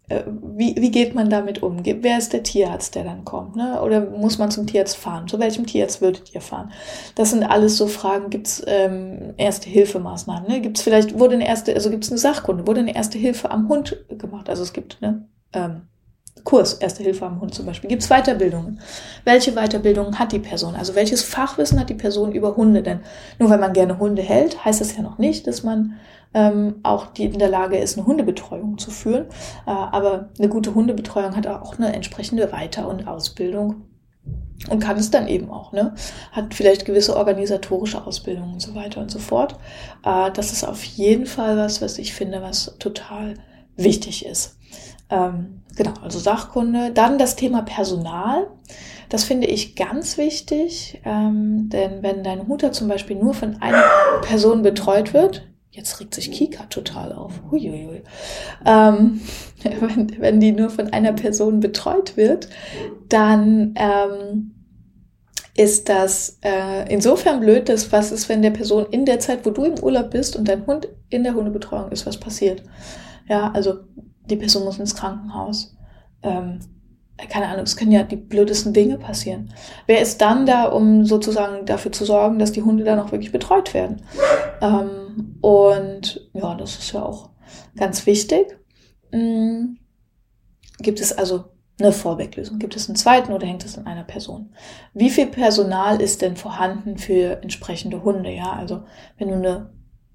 wie, 0.55 0.75
wie 0.77 0.91
geht 0.91 1.15
man 1.15 1.29
damit 1.29 1.63
um? 1.63 1.77
Wer 1.83 2.17
ist 2.17 2.33
der 2.33 2.43
Tierarzt, 2.43 2.95
der 2.95 3.03
dann 3.03 3.25
kommt? 3.25 3.55
Ne? 3.55 3.81
Oder 3.81 4.01
muss 4.01 4.37
man 4.37 4.51
zum 4.51 4.67
Tierarzt 4.67 4.97
fahren? 4.97 5.27
Zu 5.27 5.39
welchem 5.39 5.65
Tierarzt 5.65 6.01
würdet 6.01 6.33
ihr 6.33 6.41
fahren? 6.41 6.71
Das 7.15 7.31
sind 7.31 7.43
alles 7.43 7.77
so 7.77 7.87
Fragen. 7.87 8.29
Gibt 8.29 8.47
es 8.47 8.63
ähm, 8.67 9.33
Erste-Hilfemaßnahmen? 9.37 10.49
Ne? 10.49 10.61
Gibt 10.61 10.77
es 10.77 10.83
vielleicht, 10.83 11.19
wurde 11.19 11.35
eine 11.35 11.47
erste, 11.47 11.73
also 11.73 11.89
gibt 11.89 12.03
es 12.03 12.11
eine 12.11 12.19
Sachkunde, 12.19 12.67
wurde 12.67 12.81
eine 12.81 12.95
Erste 12.95 13.17
Hilfe 13.17 13.51
am 13.51 13.69
Hund 13.69 13.97
gemacht? 14.09 14.49
Also 14.49 14.63
es 14.63 14.73
gibt 14.73 15.01
ne, 15.01 15.27
ähm, 15.53 15.83
Kurs 16.43 16.73
Erste 16.75 17.03
Hilfe 17.03 17.25
am 17.25 17.39
Hund 17.41 17.53
zum 17.53 17.65
Beispiel. 17.65 17.89
Gibt 17.89 18.03
es 18.03 18.09
Weiterbildungen? 18.09 18.79
Welche 19.25 19.53
Weiterbildungen 19.53 20.17
hat 20.17 20.31
die 20.31 20.39
Person? 20.39 20.75
Also 20.75 20.95
welches 20.95 21.21
Fachwissen 21.23 21.79
hat 21.79 21.89
die 21.89 21.95
Person 21.95 22.31
über 22.31 22.55
Hunde? 22.55 22.81
Denn 22.81 23.01
nur 23.37 23.49
weil 23.49 23.59
man 23.59 23.73
gerne 23.73 23.99
Hunde 23.99 24.21
hält, 24.21 24.63
heißt 24.63 24.81
das 24.81 24.95
ja 24.95 25.03
noch 25.03 25.17
nicht, 25.17 25.45
dass 25.47 25.63
man 25.63 25.99
ähm, 26.33 26.75
auch 26.83 27.07
die 27.07 27.25
in 27.25 27.39
der 27.39 27.49
Lage 27.49 27.77
ist, 27.77 27.97
eine 27.97 28.07
Hundebetreuung 28.07 28.77
zu 28.77 28.91
führen. 28.91 29.25
Äh, 29.65 29.71
aber 29.71 30.29
eine 30.37 30.49
gute 30.49 30.73
Hundebetreuung 30.75 31.35
hat 31.35 31.47
auch 31.47 31.77
eine 31.77 31.93
entsprechende 31.93 32.51
Weiter- 32.51 32.87
und 32.87 33.07
Ausbildung. 33.07 33.87
und 34.69 34.79
kann 34.79 34.97
es 34.97 35.09
dann 35.09 35.27
eben 35.27 35.49
auch, 35.49 35.71
ne? 35.71 35.95
Hat 36.31 36.53
vielleicht 36.53 36.85
gewisse 36.85 37.17
organisatorische 37.17 38.05
Ausbildungen 38.05 38.53
und 38.53 38.61
so 38.61 38.75
weiter 38.75 39.01
und 39.01 39.09
so 39.09 39.17
fort. 39.17 39.55
Äh, 40.05 40.31
das 40.31 40.51
ist 40.51 40.63
auf 40.63 40.83
jeden 40.83 41.25
Fall 41.25 41.57
was, 41.57 41.81
was 41.81 41.97
ich 41.97 42.13
finde, 42.13 42.43
was 42.43 42.75
total 42.77 43.33
wichtig 43.75 44.25
ist. 44.25 44.57
Ähm, 45.09 45.63
genau, 45.75 45.93
also 46.03 46.19
Sachkunde. 46.19 46.91
Dann 46.91 47.17
das 47.17 47.35
Thema 47.35 47.63
Personal. 47.63 48.47
Das 49.09 49.25
finde 49.25 49.47
ich 49.47 49.75
ganz 49.75 50.17
wichtig, 50.17 51.01
ähm, 51.03 51.67
denn 51.69 52.01
wenn 52.01 52.23
dein 52.23 52.47
Huter 52.47 52.71
zum 52.71 52.87
Beispiel 52.87 53.17
nur 53.17 53.33
von 53.33 53.61
einer 53.61 53.83
Person 54.21 54.61
betreut 54.61 55.13
wird, 55.13 55.50
jetzt 55.71 55.99
regt 55.99 56.13
sich 56.13 56.31
Kika 56.31 56.65
total 56.65 57.13
auf, 57.13 57.41
Huiuiui. 57.49 58.03
Ähm, 58.65 59.21
wenn, 59.63 60.19
wenn 60.19 60.39
die 60.39 60.51
nur 60.51 60.69
von 60.69 60.91
einer 60.93 61.13
Person 61.13 61.59
betreut 61.59 62.17
wird, 62.17 62.49
dann 63.09 63.73
ähm, 63.75 64.51
ist 65.55 65.89
das 65.89 66.39
äh, 66.43 66.91
insofern 66.93 67.39
blöd, 67.39 67.69
dass 67.69 67.91
was 67.91 68.11
ist, 68.11 68.29
wenn 68.29 68.41
der 68.41 68.51
Person 68.51 68.85
in 68.91 69.05
der 69.05 69.19
Zeit, 69.19 69.45
wo 69.45 69.49
du 69.49 69.63
im 69.63 69.79
Urlaub 69.79 70.11
bist 70.11 70.35
und 70.35 70.47
dein 70.47 70.65
Hund 70.65 70.87
in 71.09 71.23
der 71.23 71.33
Hundebetreuung 71.33 71.91
ist, 71.91 72.05
was 72.05 72.17
passiert. 72.17 72.63
Ja, 73.27 73.51
also 73.51 73.79
die 74.29 74.35
Person 74.35 74.63
muss 74.63 74.79
ins 74.79 74.95
Krankenhaus. 74.95 75.75
Ähm, 76.23 76.59
keine 77.29 77.47
Ahnung, 77.47 77.63
es 77.63 77.75
können 77.75 77.91
ja 77.91 78.03
die 78.03 78.15
blödesten 78.15 78.73
Dinge 78.73 78.97
passieren. 78.97 79.53
Wer 79.87 80.01
ist 80.01 80.21
dann 80.21 80.45
da, 80.45 80.65
um 80.65 81.05
sozusagen 81.05 81.65
dafür 81.65 81.91
zu 81.91 82.05
sorgen, 82.05 82.39
dass 82.39 82.51
die 82.51 82.63
Hunde 82.63 82.83
dann 82.83 82.99
auch 82.99 83.11
wirklich 83.11 83.31
betreut 83.31 83.73
werden? 83.73 84.03
Ähm, 84.61 85.37
und 85.41 86.29
ja, 86.33 86.55
das 86.55 86.77
ist 86.77 86.91
ja 86.93 87.03
auch 87.03 87.29
ganz 87.75 88.05
wichtig. 88.05 88.57
Mhm. 89.11 89.77
Gibt 90.79 90.99
es 90.99 91.11
also 91.13 91.45
eine 91.79 91.91
Vorweglösung? 91.91 92.59
Gibt 92.59 92.75
es 92.75 92.87
einen 92.87 92.95
zweiten 92.95 93.33
oder 93.33 93.45
hängt 93.45 93.65
es 93.65 93.77
an 93.77 93.87
einer 93.87 94.03
Person? 94.03 94.53
Wie 94.93 95.09
viel 95.09 95.27
Personal 95.27 96.01
ist 96.01 96.21
denn 96.21 96.35
vorhanden 96.35 96.97
für 96.97 97.41
entsprechende 97.41 98.03
Hunde? 98.03 98.31
Ja, 98.31 98.53
also 98.53 98.83
wenn 99.17 99.29
du 99.29 99.35
eine 99.35 99.71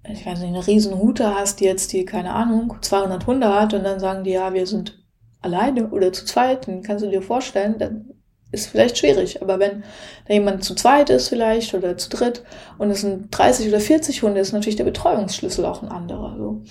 ich 0.09 0.25
weiß 0.25 0.41
nicht, 0.41 0.49
eine 0.49 0.67
riesen 0.67 0.99
Hute 0.99 1.35
hast, 1.35 1.61
die 1.61 1.65
jetzt 1.65 1.93
die, 1.93 2.05
keine 2.05 2.33
Ahnung, 2.33 2.77
200 2.81 3.27
Hunde 3.27 3.53
hat 3.53 3.75
und 3.75 3.85
dann 3.85 4.01
sagen 4.01 4.25
die, 4.25 4.31
ja, 4.31 4.53
wir 4.55 4.67
sind 4.67 5.06
alleine 5.40 5.88
oder 5.90 6.12
zu 6.12 6.25
zweit, 6.25 6.66
dann 6.66 6.83
kannst 6.83 7.05
du 7.05 7.11
dir 7.11 7.23
vorstellen, 7.23 7.78
dann 7.78 8.11
ist 8.52 8.69
vielleicht 8.69 8.99
schwierig. 8.99 9.43
Aber 9.43 9.59
wenn 9.59 9.85
da 10.26 10.35
jemand 10.35 10.64
zu 10.64 10.75
zweit 10.75 11.11
ist 11.11 11.28
vielleicht 11.28 11.75
oder 11.75 11.97
zu 11.97 12.09
dritt 12.09 12.43
und 12.78 12.90
es 12.90 13.00
sind 13.00 13.28
30 13.31 13.69
oder 13.69 13.81
40 13.81 14.23
Hunde, 14.23 14.40
ist 14.40 14.52
natürlich 14.52 14.76
der 14.76 14.85
Betreuungsschlüssel 14.85 15.64
auch 15.64 15.83
ein 15.83 15.88
anderer. 15.88 16.37
So. 16.37 16.62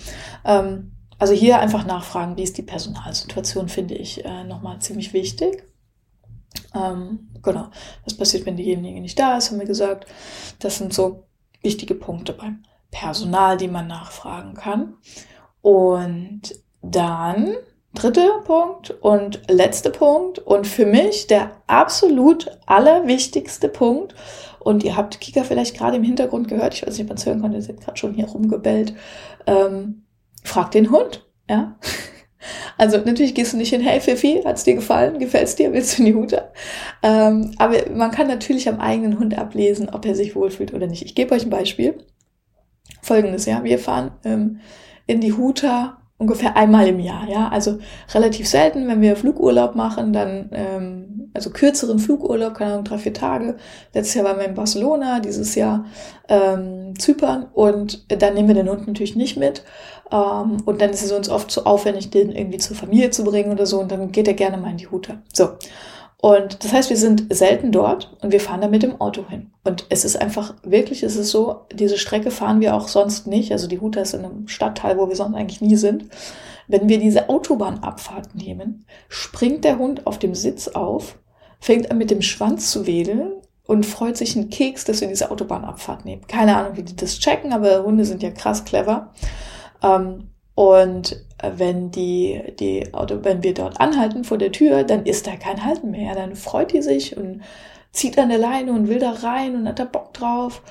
Ähm, 0.44 0.92
also 1.18 1.32
hier 1.32 1.58
einfach 1.58 1.86
nachfragen, 1.86 2.36
wie 2.36 2.42
ist 2.42 2.58
die 2.58 2.62
Personalsituation, 2.62 3.68
finde 3.68 3.94
ich 3.94 4.24
äh, 4.24 4.44
nochmal 4.44 4.80
ziemlich 4.80 5.12
wichtig. 5.12 5.64
Ähm, 6.74 7.30
genau, 7.42 7.68
was 8.04 8.14
passiert, 8.14 8.46
wenn 8.46 8.56
diejenige 8.56 9.00
nicht 9.00 9.18
da 9.18 9.36
ist, 9.36 9.50
haben 9.50 9.58
wir 9.58 9.66
gesagt. 9.66 10.06
Das 10.58 10.78
sind 10.78 10.92
so 10.92 11.24
wichtige 11.62 11.94
Punkte 11.94 12.32
beim 12.32 12.62
Personal, 12.90 13.56
die 13.56 13.68
man 13.68 13.86
nachfragen 13.86 14.54
kann. 14.54 14.94
Und 15.62 16.42
dann 16.82 17.54
dritter 17.96 18.42
Punkt 18.44 18.90
und 19.00 19.42
letzter 19.48 19.90
Punkt 19.90 20.38
und 20.38 20.66
für 20.66 20.86
mich 20.86 21.26
der 21.26 21.50
absolut 21.66 22.58
allerwichtigste 22.66 23.68
Punkt. 23.68 24.14
Und 24.60 24.84
ihr 24.84 24.96
habt 24.96 25.20
Kika 25.20 25.44
vielleicht 25.44 25.76
gerade 25.76 25.96
im 25.96 26.02
Hintergrund 26.02 26.48
gehört, 26.48 26.74
ich 26.74 26.86
weiß 26.86 26.94
nicht, 26.94 27.02
ob 27.02 27.08
man 27.08 27.16
es 27.16 27.26
hören 27.26 27.40
konnte, 27.40 27.62
sie 27.62 27.72
hat 27.72 27.80
gerade 27.80 27.96
schon 27.96 28.14
hier 28.14 28.26
rumgebellt. 28.26 28.94
Ähm, 29.46 30.02
frag 30.44 30.70
den 30.70 30.90
Hund, 30.90 31.26
ja. 31.48 31.76
Also 32.78 32.98
natürlich 32.98 33.34
gehst 33.34 33.54
du 33.54 33.56
nicht 33.56 33.70
hin, 33.70 33.80
hey 33.80 34.00
Fifi, 34.00 34.42
hat's 34.44 34.62
dir 34.62 34.74
gefallen? 34.74 35.18
Gefällt's 35.18 35.56
dir? 35.56 35.72
Willst 35.72 35.98
du 35.98 36.02
in 36.02 36.06
die 36.06 36.14
Hute? 36.14 36.50
Ähm, 37.02 37.52
aber 37.58 37.90
man 37.92 38.12
kann 38.12 38.28
natürlich 38.28 38.68
am 38.68 38.78
eigenen 38.78 39.18
Hund 39.18 39.36
ablesen, 39.36 39.88
ob 39.88 40.04
er 40.04 40.14
sich 40.14 40.36
wohlfühlt 40.36 40.72
oder 40.72 40.86
nicht. 40.86 41.04
Ich 41.04 41.16
gebe 41.16 41.34
euch 41.34 41.44
ein 41.44 41.50
Beispiel. 41.50 41.98
Folgendes, 43.02 43.46
ja, 43.46 43.64
wir 43.64 43.80
fahren 43.80 44.12
ähm, 44.24 44.60
in 45.06 45.20
die 45.20 45.32
Huta 45.32 46.05
ungefähr 46.18 46.56
einmal 46.56 46.88
im 46.88 46.98
Jahr, 46.98 47.28
ja, 47.28 47.48
also 47.48 47.78
relativ 48.14 48.48
selten, 48.48 48.88
wenn 48.88 49.02
wir 49.02 49.16
Flugurlaub 49.16 49.74
machen, 49.74 50.12
dann 50.12 50.48
ähm, 50.52 51.30
also 51.34 51.50
kürzeren 51.50 51.98
Flugurlaub, 51.98 52.54
keine 52.54 52.72
Ahnung, 52.72 52.84
drei 52.84 52.98
vier 52.98 53.12
Tage. 53.12 53.56
Letztes 53.92 54.14
Jahr 54.14 54.24
waren 54.24 54.38
wir 54.38 54.46
in 54.46 54.54
Barcelona, 54.54 55.20
dieses 55.20 55.54
Jahr 55.54 55.84
ähm, 56.28 56.94
Zypern 56.98 57.46
und 57.52 58.10
dann 58.10 58.34
nehmen 58.34 58.48
wir 58.48 58.54
den 58.54 58.70
Hund 58.70 58.86
natürlich 58.86 59.16
nicht 59.16 59.36
mit 59.36 59.62
ähm, 60.10 60.58
und 60.64 60.80
dann 60.80 60.90
ist 60.90 61.04
es 61.04 61.12
uns 61.12 61.28
oft 61.28 61.50
zu 61.50 61.66
aufwendig, 61.66 62.10
den 62.10 62.32
irgendwie 62.32 62.58
zur 62.58 62.76
Familie 62.76 63.10
zu 63.10 63.22
bringen 63.24 63.52
oder 63.52 63.66
so 63.66 63.78
und 63.80 63.92
dann 63.92 64.12
geht 64.12 64.28
er 64.28 64.34
gerne 64.34 64.56
mal 64.56 64.70
in 64.70 64.78
die 64.78 64.88
Hute. 64.88 65.18
So 65.32 65.50
und 66.18 66.64
das 66.64 66.72
heißt, 66.72 66.90
wir 66.90 66.96
sind 66.96 67.26
selten 67.34 67.72
dort 67.72 68.16
und 68.22 68.32
wir 68.32 68.40
fahren 68.40 68.62
da 68.62 68.68
mit 68.68 68.82
dem 68.82 69.00
Auto 69.00 69.28
hin. 69.28 69.50
Und 69.64 69.86
es 69.90 70.04
ist 70.04 70.20
einfach, 70.20 70.54
wirklich 70.62 71.02
ist 71.02 71.16
es 71.16 71.30
so, 71.30 71.66
diese 71.72 71.98
Strecke 71.98 72.30
fahren 72.30 72.60
wir 72.60 72.74
auch 72.74 72.88
sonst 72.88 73.26
nicht. 73.26 73.52
Also 73.52 73.66
die 73.66 73.80
Huta 73.80 74.00
ist 74.00 74.14
in 74.14 74.24
einem 74.24 74.48
Stadtteil, 74.48 74.98
wo 74.98 75.08
wir 75.08 75.16
sonst 75.16 75.36
eigentlich 75.36 75.60
nie 75.60 75.76
sind. 75.76 76.06
Wenn 76.68 76.88
wir 76.88 76.98
diese 76.98 77.28
Autobahnabfahrt 77.28 78.34
nehmen, 78.34 78.86
springt 79.08 79.64
der 79.64 79.78
Hund 79.78 80.06
auf 80.06 80.18
dem 80.18 80.34
Sitz 80.34 80.68
auf, 80.68 81.18
fängt 81.60 81.90
an 81.90 81.98
mit 81.98 82.10
dem 82.10 82.22
Schwanz 82.22 82.70
zu 82.70 82.86
wedeln 82.86 83.32
und 83.66 83.84
freut 83.84 84.16
sich 84.16 84.36
einen 84.36 84.48
Keks, 84.48 84.84
dass 84.84 85.00
wir 85.00 85.08
diese 85.08 85.30
Autobahnabfahrt 85.30 86.04
nehmen. 86.04 86.26
Keine 86.26 86.56
Ahnung, 86.56 86.76
wie 86.76 86.82
die 86.82 86.96
das 86.96 87.18
checken, 87.18 87.52
aber 87.52 87.84
Hunde 87.84 88.04
sind 88.04 88.22
ja 88.22 88.30
krass 88.30 88.64
clever. 88.64 89.12
Ähm, 89.82 90.30
und 90.56 91.22
wenn 91.42 91.90
die, 91.90 92.42
die 92.58 92.94
Auto, 92.94 93.18
wenn 93.22 93.42
wir 93.42 93.52
dort 93.52 93.78
anhalten 93.78 94.24
vor 94.24 94.38
der 94.38 94.52
Tür, 94.52 94.84
dann 94.84 95.04
ist 95.04 95.26
da 95.26 95.36
kein 95.36 95.62
Halten 95.62 95.90
mehr. 95.90 96.14
Dann 96.14 96.34
freut 96.34 96.72
die 96.72 96.80
sich 96.80 97.14
und 97.14 97.42
zieht 97.92 98.18
an 98.18 98.30
der 98.30 98.38
Leine 98.38 98.72
und 98.72 98.88
will 98.88 98.98
da 98.98 99.10
rein 99.10 99.54
und 99.54 99.68
hat 99.68 99.78
da 99.78 99.84
Bock 99.84 100.14
drauf. 100.14 100.62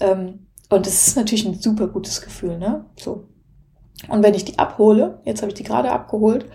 Ähm, 0.00 0.46
und 0.70 0.86
das 0.86 1.08
ist 1.08 1.16
natürlich 1.18 1.44
ein 1.44 1.60
super 1.60 1.88
gutes 1.88 2.22
Gefühl, 2.22 2.56
ne? 2.56 2.86
So. 2.98 3.28
Und 4.08 4.22
wenn 4.22 4.32
ich 4.32 4.46
die 4.46 4.58
abhole, 4.58 5.20
jetzt 5.26 5.42
habe 5.42 5.50
ich 5.50 5.58
die 5.58 5.62
gerade 5.62 5.92
abgeholt, 5.92 6.46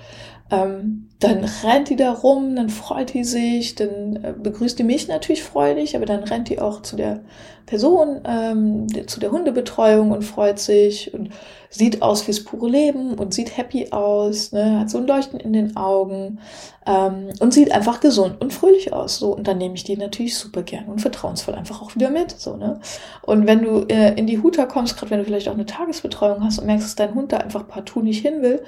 ähm, 0.50 1.09
dann 1.20 1.44
rennt 1.64 1.90
die 1.90 1.98
da 1.98 2.14
rum, 2.14 2.56
dann 2.56 2.70
freut 2.70 3.14
die 3.14 3.26
sich, 3.26 3.76
dann 3.76 4.24
äh, 4.24 4.34
begrüßt 4.38 4.80
die 4.80 4.86
mich 4.86 5.10
natürlich 5.10 5.44
freudig, 5.44 5.98
aber 5.98 6.06
dann 6.06 6.24
rennt 6.24 6.48
die 6.48 6.62
auch 6.62 6.82
zu 6.82 6.96
der 6.96 7.20
Person, 7.66 8.22
ähm, 8.26 8.88
zu 9.06 9.20
der 9.20 9.32
Hundebetreuung 9.32 10.12
und 10.12 10.24
freut 10.24 10.60
sich 10.60 11.14
und 11.14 11.30
sieht 11.70 12.02
aus 12.02 12.26
wie 12.26 12.32
das 12.32 12.44
pure 12.44 12.70
Leben 12.70 13.16
und 13.16 13.34
sieht 13.34 13.58
happy 13.58 13.92
aus, 13.92 14.54
ne, 14.54 14.80
hat 14.80 14.90
so 14.90 14.98
ein 14.98 15.08
Leuchten 15.08 15.42
in 15.42 15.52
den 15.52 15.76
Augen 15.76 16.40
ähm, 16.88 17.28
und 17.42 17.54
sieht 17.54 17.74
einfach 17.74 18.00
gesund 18.00 18.40
und 18.42 18.54
fröhlich 18.54 18.94
aus. 18.94 19.20
So, 19.20 19.36
und 19.36 19.46
dann 19.46 19.58
nehme 19.58 19.76
ich 19.76 19.84
die 19.84 19.98
natürlich 19.98 20.38
super 20.38 20.64
gern 20.64 20.86
und 20.86 21.02
vertrauensvoll 21.02 21.54
einfach 21.54 21.82
auch 21.82 21.96
wieder 21.96 22.10
mit. 22.10 22.32
So, 22.32 22.56
ne? 22.56 22.80
Und 23.24 23.46
wenn 23.46 23.62
du 23.62 23.86
äh, 23.90 24.18
in 24.18 24.26
die 24.26 24.42
Huta 24.42 24.66
kommst, 24.66 24.98
gerade 24.98 25.12
wenn 25.12 25.20
du 25.20 25.26
vielleicht 25.26 25.50
auch 25.50 25.54
eine 25.54 25.66
Tagesbetreuung 25.66 26.44
hast 26.46 26.60
und 26.60 26.66
merkst, 26.66 26.88
dass 26.88 26.96
dein 26.96 27.14
Hund 27.14 27.34
da 27.34 27.38
einfach 27.38 27.68
partout 27.68 28.02
nicht 28.02 28.22
hin 28.22 28.42
will, 28.42 28.64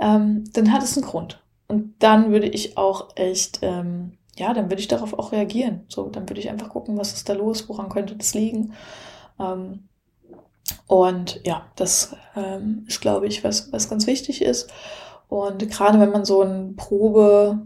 ähm, 0.00 0.44
dann 0.52 0.72
hat 0.72 0.82
es 0.82 0.96
einen 0.96 1.06
Grund. 1.06 1.41
Und 1.72 1.94
dann 2.00 2.32
würde 2.32 2.48
ich 2.48 2.76
auch 2.76 3.16
echt, 3.16 3.60
ähm, 3.62 4.18
ja, 4.36 4.52
dann 4.52 4.66
würde 4.66 4.80
ich 4.80 4.88
darauf 4.88 5.18
auch 5.18 5.32
reagieren. 5.32 5.86
So, 5.88 6.10
dann 6.10 6.28
würde 6.28 6.38
ich 6.38 6.50
einfach 6.50 6.68
gucken, 6.68 6.98
was 6.98 7.14
ist 7.14 7.30
da 7.30 7.32
los, 7.32 7.66
woran 7.66 7.88
könnte 7.88 8.14
das 8.14 8.34
liegen. 8.34 8.74
Ähm, 9.40 9.88
und 10.86 11.40
ja, 11.46 11.64
das 11.76 12.14
ähm, 12.36 12.84
ist, 12.86 13.00
glaube 13.00 13.26
ich, 13.26 13.42
was, 13.42 13.72
was 13.72 13.88
ganz 13.88 14.06
wichtig 14.06 14.42
ist. 14.42 14.70
Und 15.28 15.66
gerade 15.70 15.98
wenn 15.98 16.10
man 16.10 16.26
so 16.26 16.42
einen 16.42 16.76
Probe, 16.76 17.62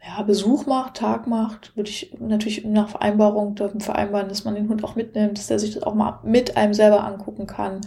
ja, 0.00 0.22
Besuch 0.22 0.66
macht, 0.66 0.98
Tag 0.98 1.26
macht, 1.26 1.76
würde 1.76 1.90
ich 1.90 2.16
natürlich 2.20 2.64
nach 2.64 2.90
Vereinbarung 2.90 3.56
vereinbaren, 3.80 4.28
dass 4.28 4.44
man 4.44 4.54
den 4.54 4.68
Hund 4.68 4.84
auch 4.84 4.94
mitnimmt, 4.94 5.38
dass 5.38 5.48
der 5.48 5.58
sich 5.58 5.74
das 5.74 5.82
auch 5.82 5.94
mal 5.94 6.20
mit 6.22 6.56
einem 6.56 6.72
selber 6.72 7.02
angucken 7.02 7.48
kann 7.48 7.80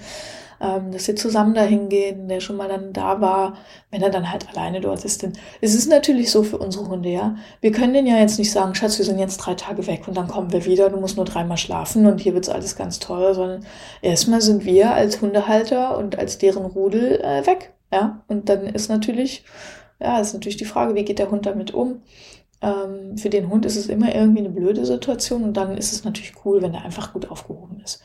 ähm, 0.64 0.92
dass 0.92 1.06
sie 1.06 1.16
zusammen 1.16 1.54
dahin 1.54 1.90
gehen, 1.90 2.30
der 2.30 2.40
schon 2.40 2.56
mal 2.56 2.70
dann 2.70 2.94
da 2.94 3.20
war, 3.20 3.58
wenn 3.92 4.02
er 4.02 4.10
dann 4.10 4.32
halt 4.32 4.48
alleine 4.50 4.80
dort 4.80 5.04
ist. 5.04 5.22
Denn 5.22 5.34
es 5.60 5.76
ist 5.76 5.90
natürlich 5.90 6.32
so 6.32 6.44
für 6.44 6.58
unsere 6.58 6.88
Hunde, 6.88 7.10
ja. 7.10 7.36
Wir 7.60 7.74
können 7.74 7.94
denen 7.94 8.08
ja 8.08 8.18
jetzt 8.18 8.40
nicht 8.40 8.52
sagen, 8.52 8.74
Schatz, 8.74 8.98
wir 8.98 9.06
sind 9.06 9.20
jetzt 9.20 9.38
drei 9.38 9.56
Tage 9.56 9.86
weg 9.88 10.08
und 10.08 10.16
dann 10.16 10.30
kommen 10.30 10.54
wir 10.54 10.64
wieder, 10.66 10.90
du 10.90 10.98
musst 10.98 11.18
nur 11.18 11.26
dreimal 11.26 11.58
schlafen 11.58 12.06
und 12.06 12.22
hier 12.22 12.34
wird's 12.34 12.48
alles 12.50 12.78
ganz 12.78 13.00
toll, 13.00 13.34
sondern 13.34 13.66
erstmal 14.02 14.40
sind 14.40 14.64
wir 14.64 14.94
als 14.94 15.22
Hundehalter 15.22 15.98
und 15.98 16.18
als 16.18 16.38
deren 16.38 16.66
Rudel 16.66 17.20
äh, 17.22 17.46
weg, 17.46 17.74
ja. 17.92 18.24
Und 18.30 18.48
dann 18.48 18.66
ist 18.66 18.90
natürlich, 18.90 19.44
ja, 20.00 20.20
ist 20.22 20.34
natürlich 20.34 20.58
die 20.58 20.66
Frage, 20.66 20.96
wie 20.96 21.04
geht 21.04 21.20
der 21.20 21.30
Hund 21.30 21.46
damit 21.46 21.74
um? 21.74 22.04
Ähm, 22.62 23.18
für 23.18 23.30
den 23.30 23.50
Hund 23.50 23.66
ist 23.66 23.76
es 23.76 23.88
immer 23.88 24.16
irgendwie 24.16 24.40
eine 24.40 24.50
blöde 24.50 24.86
Situation 24.86 25.44
und 25.44 25.58
dann 25.58 25.78
ist 25.78 25.92
es 25.92 26.06
natürlich 26.06 26.34
cool, 26.46 26.62
wenn 26.62 26.74
er 26.74 26.86
einfach 26.86 27.12
gut 27.12 27.30
aufgehoben 27.30 27.82
ist 27.84 28.02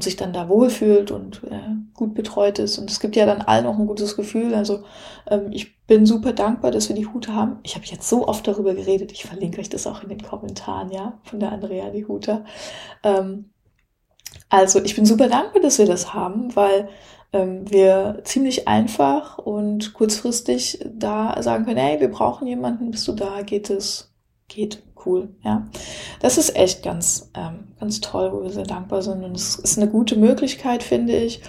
und 0.00 0.04
sich 0.04 0.16
dann 0.16 0.32
da 0.32 0.48
wohlfühlt 0.48 1.10
und 1.10 1.42
äh, 1.50 1.60
gut 1.92 2.14
betreut 2.14 2.58
ist. 2.58 2.78
Und 2.78 2.90
es 2.90 3.00
gibt 3.00 3.16
ja 3.16 3.26
dann 3.26 3.42
allen 3.42 3.66
auch 3.66 3.78
ein 3.78 3.86
gutes 3.86 4.16
Gefühl. 4.16 4.54
Also 4.54 4.82
ähm, 5.28 5.48
ich 5.50 5.76
bin 5.86 6.06
super 6.06 6.32
dankbar, 6.32 6.70
dass 6.70 6.88
wir 6.88 6.96
die 6.96 7.06
Hute 7.06 7.34
haben. 7.34 7.58
Ich 7.64 7.74
habe 7.74 7.84
jetzt 7.84 8.08
so 8.08 8.26
oft 8.26 8.48
darüber 8.48 8.72
geredet. 8.74 9.12
Ich 9.12 9.26
verlinke 9.26 9.60
euch 9.60 9.68
das 9.68 9.86
auch 9.86 10.02
in 10.02 10.08
den 10.08 10.22
Kommentaren, 10.22 10.90
ja, 10.90 11.18
von 11.24 11.38
der 11.38 11.52
Andrea 11.52 11.90
die 11.90 12.06
Huta. 12.06 12.46
Ähm, 13.02 13.50
also 14.48 14.82
ich 14.82 14.96
bin 14.96 15.04
super 15.04 15.28
dankbar, 15.28 15.60
dass 15.60 15.76
wir 15.76 15.84
das 15.84 16.14
haben, 16.14 16.56
weil 16.56 16.88
ähm, 17.34 17.70
wir 17.70 18.22
ziemlich 18.24 18.68
einfach 18.68 19.36
und 19.36 19.92
kurzfristig 19.92 20.82
da 20.90 21.42
sagen 21.42 21.66
können, 21.66 21.76
hey, 21.76 22.00
wir 22.00 22.10
brauchen 22.10 22.48
jemanden, 22.48 22.90
bist 22.90 23.06
du 23.06 23.12
da, 23.12 23.42
geht 23.42 23.68
es 23.68 24.14
geht. 24.48 24.82
Cool, 25.04 25.30
ja. 25.42 25.66
Das 26.20 26.38
ist 26.38 26.56
echt 26.56 26.82
ganz, 26.82 27.30
ähm, 27.34 27.68
ganz 27.78 28.00
toll, 28.00 28.32
wo 28.32 28.42
wir 28.42 28.50
sehr 28.50 28.64
dankbar 28.64 29.02
sind. 29.02 29.24
Und 29.24 29.34
es 29.36 29.56
ist 29.56 29.78
eine 29.78 29.90
gute 29.90 30.16
Möglichkeit, 30.16 30.82
finde 30.82 31.16
ich. 31.16 31.40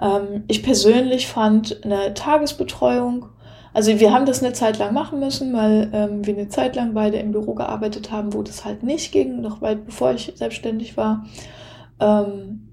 Ähm, 0.00 0.44
ich 0.48 0.62
persönlich 0.62 1.28
fand 1.28 1.84
eine 1.84 2.14
Tagesbetreuung 2.14 3.26
also 3.78 4.00
wir 4.00 4.12
haben 4.12 4.26
das 4.26 4.42
eine 4.42 4.52
Zeit 4.52 4.78
lang 4.78 4.94
machen 4.94 5.20
müssen, 5.20 5.52
weil 5.52 5.90
ähm, 5.92 6.26
wir 6.26 6.34
eine 6.34 6.48
Zeit 6.48 6.76
lang 6.76 6.94
beide 6.94 7.18
im 7.18 7.32
Büro 7.32 7.54
gearbeitet 7.54 8.10
haben, 8.10 8.32
wo 8.34 8.42
das 8.42 8.64
halt 8.64 8.82
nicht 8.82 9.12
ging, 9.12 9.40
noch 9.40 9.60
weit 9.60 9.86
bevor 9.86 10.12
ich 10.12 10.32
selbstständig 10.34 10.96
war. 10.96 11.26
Ähm, 12.00 12.70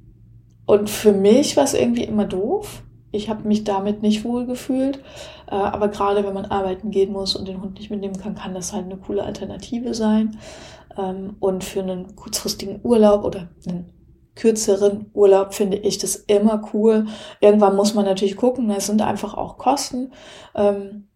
und 0.65 0.89
für 0.89 1.11
mich 1.11 1.57
war 1.57 1.63
es 1.63 1.73
irgendwie 1.73 2.05
immer 2.05 2.25
doof. 2.25 2.81
Ich 3.15 3.29
habe 3.29 3.47
mich 3.47 3.63
damit 3.63 4.01
nicht 4.01 4.23
wohl 4.23 4.45
gefühlt. 4.45 4.99
Äh, 5.47 5.55
aber 5.55 5.87
gerade 5.87 6.23
wenn 6.23 6.33
man 6.33 6.45
arbeiten 6.45 6.91
gehen 6.91 7.11
muss 7.11 7.35
und 7.35 7.47
den 7.47 7.61
Hund 7.61 7.77
nicht 7.79 7.89
mitnehmen 7.89 8.17
kann, 8.17 8.35
kann 8.35 8.53
das 8.53 8.73
halt 8.73 8.85
eine 8.85 8.97
coole 8.97 9.23
Alternative 9.23 9.93
sein. 9.93 10.37
Ähm, 10.97 11.35
und 11.39 11.63
für 11.63 11.81
einen 11.81 12.15
kurzfristigen 12.15 12.79
Urlaub 12.83 13.23
oder 13.23 13.49
einen 13.67 13.91
kürzeren 14.35 15.09
Urlaub 15.13 15.53
finde 15.53 15.77
ich 15.77 15.97
das 15.97 16.15
immer 16.15 16.69
cool. 16.73 17.05
Irgendwann 17.39 17.75
muss 17.75 17.93
man 17.93 18.05
natürlich 18.05 18.35
gucken, 18.35 18.69
es 18.69 18.85
sind 18.85 19.01
einfach 19.01 19.33
auch 19.33 19.57
Kosten. 19.57 20.11
Ähm, 20.53 21.07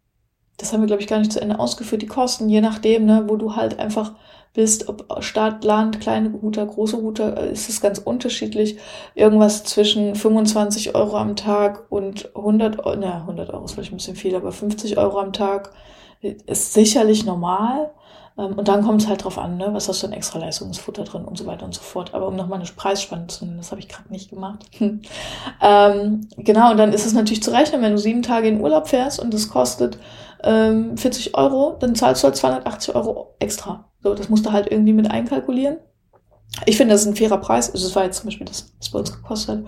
das 0.60 0.72
haben 0.72 0.82
wir, 0.82 0.88
glaube 0.88 1.02
ich, 1.02 1.08
gar 1.08 1.20
nicht 1.20 1.34
zu 1.34 1.42
Ende 1.42 1.58
ausgeführt, 1.58 2.02
die 2.02 2.08
Kosten, 2.08 2.50
je 2.50 2.62
nachdem, 2.62 3.06
ne, 3.06 3.24
wo 3.28 3.38
du 3.38 3.56
halt 3.56 3.80
einfach 3.80 4.14
bist, 4.54 4.90
ob 4.90 5.06
Stadt, 5.24 5.64
Land, 5.64 6.00
kleine 6.00 6.30
Router, 6.30 6.66
große 6.66 6.98
Router, 6.98 7.38
äh, 7.38 7.52
ist 7.52 7.70
es 7.70 7.82
ganz 7.82 8.00
unterschiedlich. 8.00 8.78
Irgendwas 9.16 9.64
zwischen 9.64 10.16
25 10.16 10.96
Euro 10.96 11.18
am 11.18 11.36
Tag 11.36 11.86
und 11.90 12.36
100 12.36 12.80
Euro, 12.80 12.98
na, 13.00 13.22
100 13.22 13.52
Euro 13.52 13.66
ist 13.66 13.74
vielleicht 13.74 13.94
ein 13.94 13.98
bisschen 13.98 14.16
viel, 14.16 14.36
aber 14.36 14.52
50 14.52 14.98
Euro 14.98 15.20
am 15.20 15.34
Tag 15.34 15.72
ist 16.22 16.74
sicherlich 16.74 17.26
normal. 17.26 17.92
Ähm, 18.38 18.54
und 18.54 18.68
dann 18.68 18.84
kommt 18.84 19.02
es 19.02 19.08
halt 19.08 19.24
drauf 19.24 19.38
an, 19.38 19.58
ne? 19.58 19.70
was 19.72 19.88
hast 19.88 20.02
du 20.02 20.08
an 20.08 20.14
extra 20.14 20.40
Leistungsfutter 20.40 21.04
drin 21.04 21.26
und 21.26 21.38
so 21.38 21.46
weiter 21.46 21.66
und 21.66 21.74
so 21.74 21.82
fort. 21.82 22.14
Aber 22.14 22.28
um 22.28 22.36
nochmal 22.36 22.60
eine 22.60 22.70
Preisspanne 22.70 23.28
zu 23.28 23.46
nennen, 23.46 23.58
das 23.58 23.72
habe 23.72 23.82
ich 23.82 23.90
gerade 23.90 24.10
nicht 24.12 24.30
gemacht. 24.30 24.66
ähm, 25.62 26.28
genau, 26.38 26.72
und 26.72 26.78
dann 26.78 26.94
ist 26.94 27.06
es 27.06 27.14
natürlich 27.14 27.44
zu 27.44 27.52
rechnen, 27.52 27.82
wenn 27.82 27.92
du 27.92 27.98
sieben 27.98 28.24
Tage 28.24 28.48
in 28.48 28.62
Urlaub 28.62 28.88
fährst 28.88 29.20
und 29.20 29.34
das 29.34 29.50
kostet 29.50 29.98
ähm, 30.44 30.98
40 30.98 31.36
Euro, 31.36 31.78
dann 31.80 31.96
zahlst 31.96 32.24
du 32.24 32.28
halt 32.28 32.36
280 32.36 32.96
Euro 32.96 33.36
extra. 33.40 33.90
So, 34.02 34.14
das 34.14 34.30
musst 34.30 34.46
du 34.46 34.52
halt 34.52 34.72
irgendwie 34.72 34.94
mit 34.94 35.10
einkalkulieren. 35.12 35.78
Ich 36.66 36.78
finde, 36.78 36.94
das 36.94 37.02
ist 37.02 37.08
ein 37.08 37.16
fairer 37.16 37.38
Preis. 37.38 37.72
Also, 37.72 37.88
es 37.88 37.96
war 37.96 38.06
jetzt 38.06 38.18
zum 38.18 38.26
Beispiel 38.26 38.48
das, 38.48 38.74
was 38.80 38.90
bei 38.90 39.00
uns 39.00 39.14
gekostet 39.14 39.60
hat. 39.60 39.66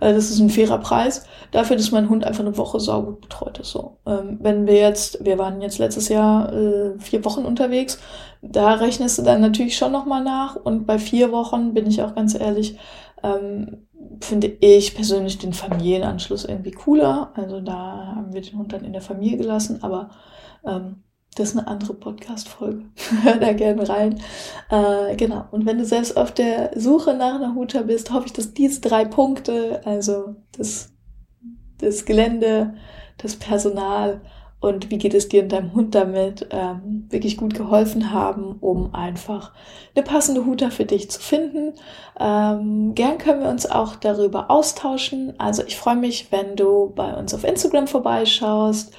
Äh, 0.00 0.14
das 0.14 0.30
ist 0.30 0.40
ein 0.40 0.50
fairer 0.50 0.78
Preis 0.78 1.24
dafür, 1.52 1.76
dass 1.76 1.92
mein 1.92 2.08
Hund 2.08 2.24
einfach 2.24 2.40
eine 2.40 2.56
Woche 2.56 2.80
saugut 2.80 3.20
betreut 3.20 3.58
ist. 3.58 3.70
So, 3.70 3.98
ähm, 4.06 4.38
wenn 4.40 4.66
wir 4.66 4.74
jetzt, 4.74 5.24
wir 5.24 5.38
waren 5.38 5.62
jetzt 5.62 5.78
letztes 5.78 6.08
Jahr 6.08 6.52
äh, 6.52 6.98
vier 6.98 7.24
Wochen 7.24 7.44
unterwegs, 7.44 7.98
da 8.42 8.74
rechnest 8.74 9.18
du 9.18 9.22
dann 9.22 9.40
natürlich 9.40 9.76
schon 9.76 9.92
nochmal 9.92 10.24
nach. 10.24 10.56
Und 10.56 10.86
bei 10.86 10.98
vier 10.98 11.30
Wochen 11.30 11.72
bin 11.72 11.86
ich 11.86 12.02
auch 12.02 12.14
ganz 12.14 12.34
ehrlich, 12.34 12.78
ähm, 13.22 13.83
finde 14.20 14.46
ich 14.60 14.94
persönlich 14.94 15.38
den 15.38 15.52
Familienanschluss 15.52 16.44
irgendwie 16.44 16.72
cooler. 16.72 17.32
Also 17.34 17.60
da 17.60 18.14
haben 18.16 18.32
wir 18.32 18.40
den 18.40 18.58
Hund 18.58 18.72
dann 18.72 18.84
in 18.84 18.92
der 18.92 19.02
Familie 19.02 19.38
gelassen, 19.38 19.82
aber 19.82 20.10
ähm, 20.66 21.02
das 21.34 21.50
ist 21.50 21.58
eine 21.58 21.66
andere 21.66 21.94
Podcast-Folge. 21.94 22.84
Hör 23.22 23.36
da 23.36 23.52
gerne 23.52 23.88
rein. 23.88 24.20
Äh, 24.70 25.16
genau. 25.16 25.46
Und 25.50 25.66
wenn 25.66 25.78
du 25.78 25.84
selbst 25.84 26.16
auf 26.16 26.32
der 26.32 26.70
Suche 26.76 27.14
nach 27.14 27.34
einer 27.34 27.54
Huta 27.54 27.82
bist, 27.82 28.12
hoffe 28.12 28.26
ich, 28.26 28.32
dass 28.32 28.54
diese 28.54 28.80
drei 28.80 29.04
Punkte, 29.04 29.82
also 29.84 30.36
das, 30.56 30.92
das 31.78 32.04
Gelände, 32.04 32.74
das 33.18 33.36
Personal 33.36 34.20
und 34.64 34.90
wie 34.90 34.96
geht 34.96 35.12
es 35.12 35.28
dir 35.28 35.42
und 35.42 35.52
deinem 35.52 35.74
Hund 35.74 35.94
damit, 35.94 36.46
ähm, 36.50 37.06
wirklich 37.10 37.36
gut 37.36 37.54
geholfen 37.54 38.12
haben, 38.12 38.56
um 38.60 38.94
einfach 38.94 39.52
eine 39.94 40.02
passende 40.02 40.46
Huta 40.46 40.70
für 40.70 40.86
dich 40.86 41.10
zu 41.10 41.20
finden. 41.20 41.74
Ähm, 42.18 42.94
gern 42.94 43.18
können 43.18 43.42
wir 43.42 43.50
uns 43.50 43.66
auch 43.70 43.94
darüber 43.96 44.50
austauschen. 44.50 45.34
Also 45.38 45.62
ich 45.66 45.76
freue 45.76 45.96
mich, 45.96 46.32
wenn 46.32 46.56
du 46.56 46.94
bei 46.94 47.14
uns 47.14 47.34
auf 47.34 47.44
Instagram 47.44 47.86
vorbeischaust 47.86 48.94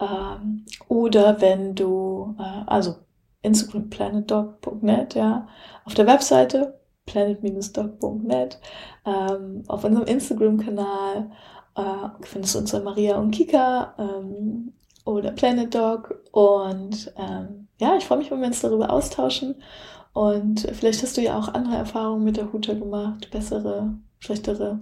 ähm, 0.00 0.64
oder 0.88 1.42
wenn 1.42 1.74
du, 1.74 2.34
äh, 2.38 2.64
also 2.66 2.94
Instagram 3.42 3.90
planetdog.net, 3.90 5.14
ja, 5.14 5.46
auf 5.84 5.92
der 5.92 6.06
Webseite 6.06 6.80
planet-dog.net, 7.04 8.60
ähm, 9.04 9.64
auf 9.68 9.84
unserem 9.84 10.06
Instagram-Kanal 10.06 11.30
äh, 11.76 12.08
findest 12.22 12.54
du 12.54 12.60
unsere 12.60 12.82
Maria 12.82 13.18
und 13.18 13.32
Kika 13.32 13.94
ähm, 13.98 14.72
oder 15.04 15.32
Planet 15.32 15.74
Dog 15.74 16.20
und 16.32 17.12
ähm, 17.16 17.68
ja, 17.80 17.96
ich 17.96 18.04
freue 18.04 18.18
mich, 18.18 18.30
wenn 18.30 18.40
wir 18.40 18.46
uns 18.46 18.60
darüber 18.60 18.90
austauschen 18.90 19.56
und 20.12 20.60
vielleicht 20.72 21.02
hast 21.02 21.16
du 21.16 21.22
ja 21.22 21.38
auch 21.38 21.52
andere 21.54 21.76
Erfahrungen 21.76 22.24
mit 22.24 22.36
der 22.36 22.52
Huta 22.52 22.74
gemacht, 22.74 23.30
bessere, 23.30 23.94
schlechtere, 24.18 24.80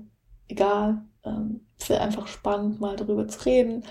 egal. 0.49 1.03
Ähm, 1.25 1.61
es 1.79 1.89
wäre 1.89 2.01
einfach 2.01 2.27
spannend, 2.27 2.81
mal 2.81 2.97
darüber 2.97 3.29
zu 3.29 3.45
reden. 3.47 3.85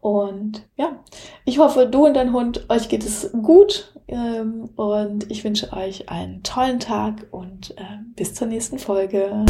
Und 0.00 0.66
ja, 0.76 0.96
ich 1.44 1.58
hoffe, 1.58 1.86
du 1.86 2.06
und 2.06 2.14
dein 2.14 2.32
Hund, 2.32 2.66
euch 2.68 2.88
geht 2.88 3.04
es 3.04 3.30
gut. 3.42 3.94
Ähm, 4.08 4.70
und 4.74 5.30
ich 5.30 5.44
wünsche 5.44 5.72
euch 5.72 6.08
einen 6.08 6.42
tollen 6.42 6.80
Tag 6.80 7.28
und 7.30 7.78
äh, 7.78 7.84
bis 8.16 8.34
zur 8.34 8.48
nächsten 8.48 8.80
Folge. 8.80 9.44